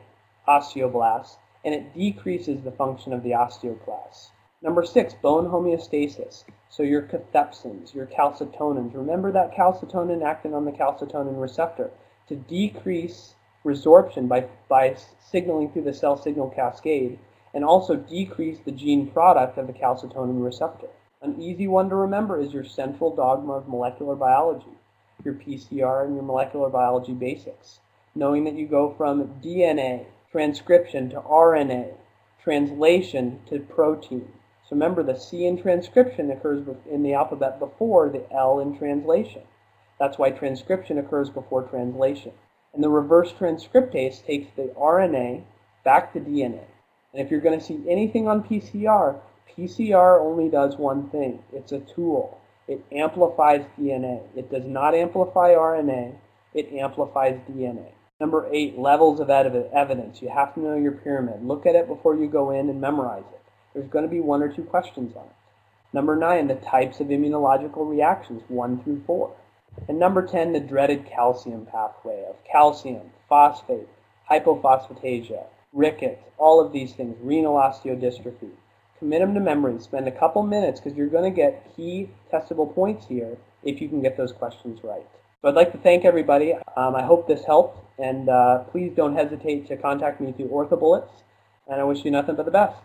osteoblasts, 0.48 1.37
and 1.64 1.74
it 1.74 1.94
decreases 1.94 2.62
the 2.62 2.72
function 2.72 3.12
of 3.12 3.22
the 3.22 3.33
osteoclasts. 3.33 4.31
Number 4.62 4.85
six, 4.85 5.12
bone 5.12 5.46
homeostasis. 5.46 6.44
So 6.68 6.85
your 6.85 7.03
cathepsins, 7.03 7.92
your 7.94 8.07
calcitonins. 8.07 8.94
Remember 8.94 9.33
that 9.33 9.53
calcitonin 9.53 10.25
acting 10.25 10.55
on 10.55 10.64
the 10.64 10.70
calcitonin 10.70 11.40
receptor 11.40 11.90
to 12.29 12.37
decrease 12.37 13.35
resorption 13.64 14.29
by, 14.29 14.46
by 14.68 14.96
signaling 15.20 15.70
through 15.70 15.83
the 15.83 15.92
cell 15.92 16.16
signal 16.16 16.51
cascade 16.51 17.18
and 17.55 17.64
also 17.64 17.96
decrease 17.96 18.61
the 18.61 18.70
gene 18.70 19.09
product 19.09 19.59
of 19.59 19.66
the 19.66 19.72
calcitonin 19.72 20.42
receptor. 20.42 20.88
An 21.20 21.40
easy 21.42 21.66
one 21.66 21.88
to 21.88 21.96
remember 21.96 22.40
is 22.40 22.53
your 22.53 22.64
central 22.64 23.14
dogma 23.14 23.55
of 23.55 23.68
molecular 23.68 24.16
biology. 24.16 24.79
your 25.25 25.35
PCR 25.35 26.05
and 26.05 26.14
your 26.14 26.25
molecular 26.25 26.68
biology 26.68 27.12
basics. 27.12 27.81
Knowing 28.14 28.44
that 28.44 28.55
you 28.55 28.66
go 28.66 28.94
from 28.96 29.40
DNA, 29.40 30.07
transcription 30.31 31.11
to 31.11 31.20
RNA, 31.20 31.94
translation 32.42 33.40
to 33.48 33.61
protein. 33.61 34.29
So 34.73 34.77
remember 34.77 35.03
the 35.03 35.21
C 35.21 35.45
in 35.45 35.61
transcription 35.61 36.31
occurs 36.31 36.67
in 36.91 37.03
the 37.03 37.13
alphabet 37.13 37.59
before 37.59 38.09
the 38.09 38.25
L 38.33 38.61
in 38.61 38.79
translation. 38.79 39.43
That's 40.01 40.17
why 40.17 40.31
transcription 40.31 40.97
occurs 40.97 41.29
before 41.29 41.65
translation. 41.65 42.33
And 42.73 42.83
the 42.83 42.89
reverse 42.89 43.35
transcriptase 43.35 44.25
takes 44.25 44.51
the 44.57 44.73
RNA 44.75 45.45
back 45.85 46.15
to 46.15 46.21
DNA. 46.21 46.65
And 47.13 47.21
if 47.21 47.31
you're 47.31 47.43
going 47.43 47.59
to 47.59 47.63
see 47.63 47.85
anything 47.87 48.27
on 48.27 48.45
PCR, 48.45 49.21
PCR 49.55 50.19
only 50.19 50.49
does 50.49 50.79
one 50.79 51.11
thing. 51.11 51.41
It's 51.53 51.73
a 51.73 51.81
tool. 51.81 52.41
It 52.67 52.83
amplifies 52.93 53.67
DNA. 53.79 54.23
It 54.35 54.51
does 54.51 54.65
not 54.65 54.95
amplify 54.95 55.51
RNA. 55.51 56.17
It 56.55 56.73
amplifies 56.73 57.39
DNA. 57.51 57.91
Number 58.21 58.49
eight, 58.51 58.79
levels 58.79 59.21
of 59.21 59.29
evidence. 59.29 60.23
You 60.23 60.31
have 60.31 60.55
to 60.55 60.61
know 60.61 60.77
your 60.77 60.93
pyramid. 60.93 61.45
Look 61.45 61.67
at 61.67 61.75
it 61.75 61.89
before 61.89 62.17
you 62.17 62.27
go 62.27 62.53
in 62.53 62.71
and 62.71 62.81
memorize 62.81 63.25
it. 63.35 63.41
There's 63.75 63.89
going 63.89 64.05
to 64.05 64.11
be 64.11 64.21
one 64.21 64.43
or 64.43 64.53
two 64.53 64.65
questions 64.65 65.17
on 65.17 65.25
it. 65.25 65.33
Number 65.93 66.17
nine, 66.17 66.49
the 66.49 66.55
types 66.57 67.01
of 67.01 67.09
immunological 67.09 67.89
reactions, 67.89 68.43
one 68.49 68.83
through 68.83 69.03
four. 69.07 69.35
And 69.89 69.99
number 69.99 70.27
10, 70.27 70.53
the 70.53 70.61
dreaded 70.61 71.07
calcium 71.07 71.67
pathway 71.67 72.25
of 72.29 72.37
calcium, 72.45 73.11
phosphate, 73.29 73.89
hypophosphatasia, 74.31 75.45
rickets, 75.73 76.23
all 76.39 76.61
of 76.61 76.73
these 76.73 76.93
things, 76.93 77.17
renal 77.21 77.55
osteodystrophy. 77.55 78.51
Commit 78.99 79.21
them 79.21 79.35
to 79.35 79.41
memory. 79.41 79.81
Spend 79.81 80.07
a 80.07 80.13
couple 80.13 80.43
minutes 80.43 80.81
because 80.81 80.97
you're 80.97 81.09
going 81.09 81.31
to 81.31 81.35
get 81.35 81.75
key 81.75 82.09
testable 82.33 82.73
points 82.75 83.07
here 83.07 83.37
if 83.65 83.81
you 83.81 83.89
can 83.89 84.01
get 84.01 84.17
those 84.17 84.33
questions 84.33 84.81
right. 84.85 85.07
So 85.41 85.49
I'd 85.49 85.55
like 85.55 85.73
to 85.73 85.79
thank 85.79 86.05
everybody. 86.05 86.55
Um, 86.77 86.95
I 86.95 87.03
hope 87.03 87.27
this 87.27 87.45
helped, 87.45 87.81
and 87.99 88.29
uh, 88.29 88.61
please 88.71 88.93
don't 88.95 89.17
hesitate 89.17 89.67
to 89.69 89.77
contact 89.77 90.21
me 90.21 90.33
through 90.33 90.49
OrthoBullets, 90.49 91.11
and 91.67 91.81
I 91.81 91.85
wish 91.85 92.05
you 92.05 92.13
nothing 92.13 92.37
but 92.37 92.45
the 92.45 92.53
best. 92.53 92.79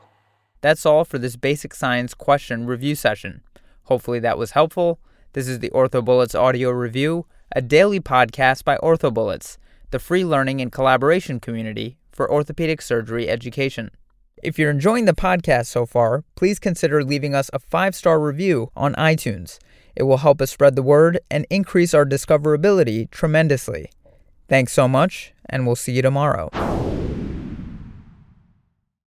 That's 0.62 0.86
all 0.86 1.06
for 1.06 1.18
this 1.18 1.36
basic 1.36 1.74
science 1.74 2.14
question 2.14 2.66
review 2.66 2.96
session. 2.96 3.42
Hopefully 3.84 4.20
that 4.20 4.38
was 4.38 4.52
helpful. 4.52 5.00
This 5.34 5.48
is 5.48 5.60
the 5.60 5.70
OrthoBullets 5.70 6.38
audio 6.38 6.72
review, 6.72 7.26
a 7.56 7.62
daily 7.62 8.00
podcast 8.00 8.64
by 8.64 8.78
OrthoBullets, 8.78 9.58
the 9.92 10.00
free 10.00 10.26
learning 10.26 10.62
and 10.62 10.72
collaboration 10.72 11.40
community 11.40 11.98
for 12.12 12.30
orthopedic 12.32 12.82
surgery 12.82 13.30
education. 13.30 13.92
If 14.44 14.60
you're 14.60 14.72
enjoying 14.72 15.06
the 15.06 15.14
podcast 15.14 15.68
so 15.68 15.86
far, 15.86 16.24
please 16.36 16.60
consider 16.60 17.04
leaving 17.04 17.34
us 17.34 17.50
a 17.54 17.60
five 17.60 17.96
star 17.96 18.20
review 18.20 18.72
on 18.76 18.94
iTunes. 18.96 19.60
It 19.96 20.04
will 20.04 20.18
help 20.18 20.42
us 20.42 20.52
spread 20.52 20.76
the 20.76 20.84
word 20.84 21.20
and 21.32 21.48
increase 21.50 21.94
our 21.94 22.06
discoverability 22.06 23.10
tremendously. 23.10 23.92
Thanks 24.48 24.74
so 24.74 24.88
much, 24.88 25.34
and 25.50 25.66
we'll 25.66 25.76
see 25.76 25.94
you 25.94 26.02
tomorrow. 26.02 26.50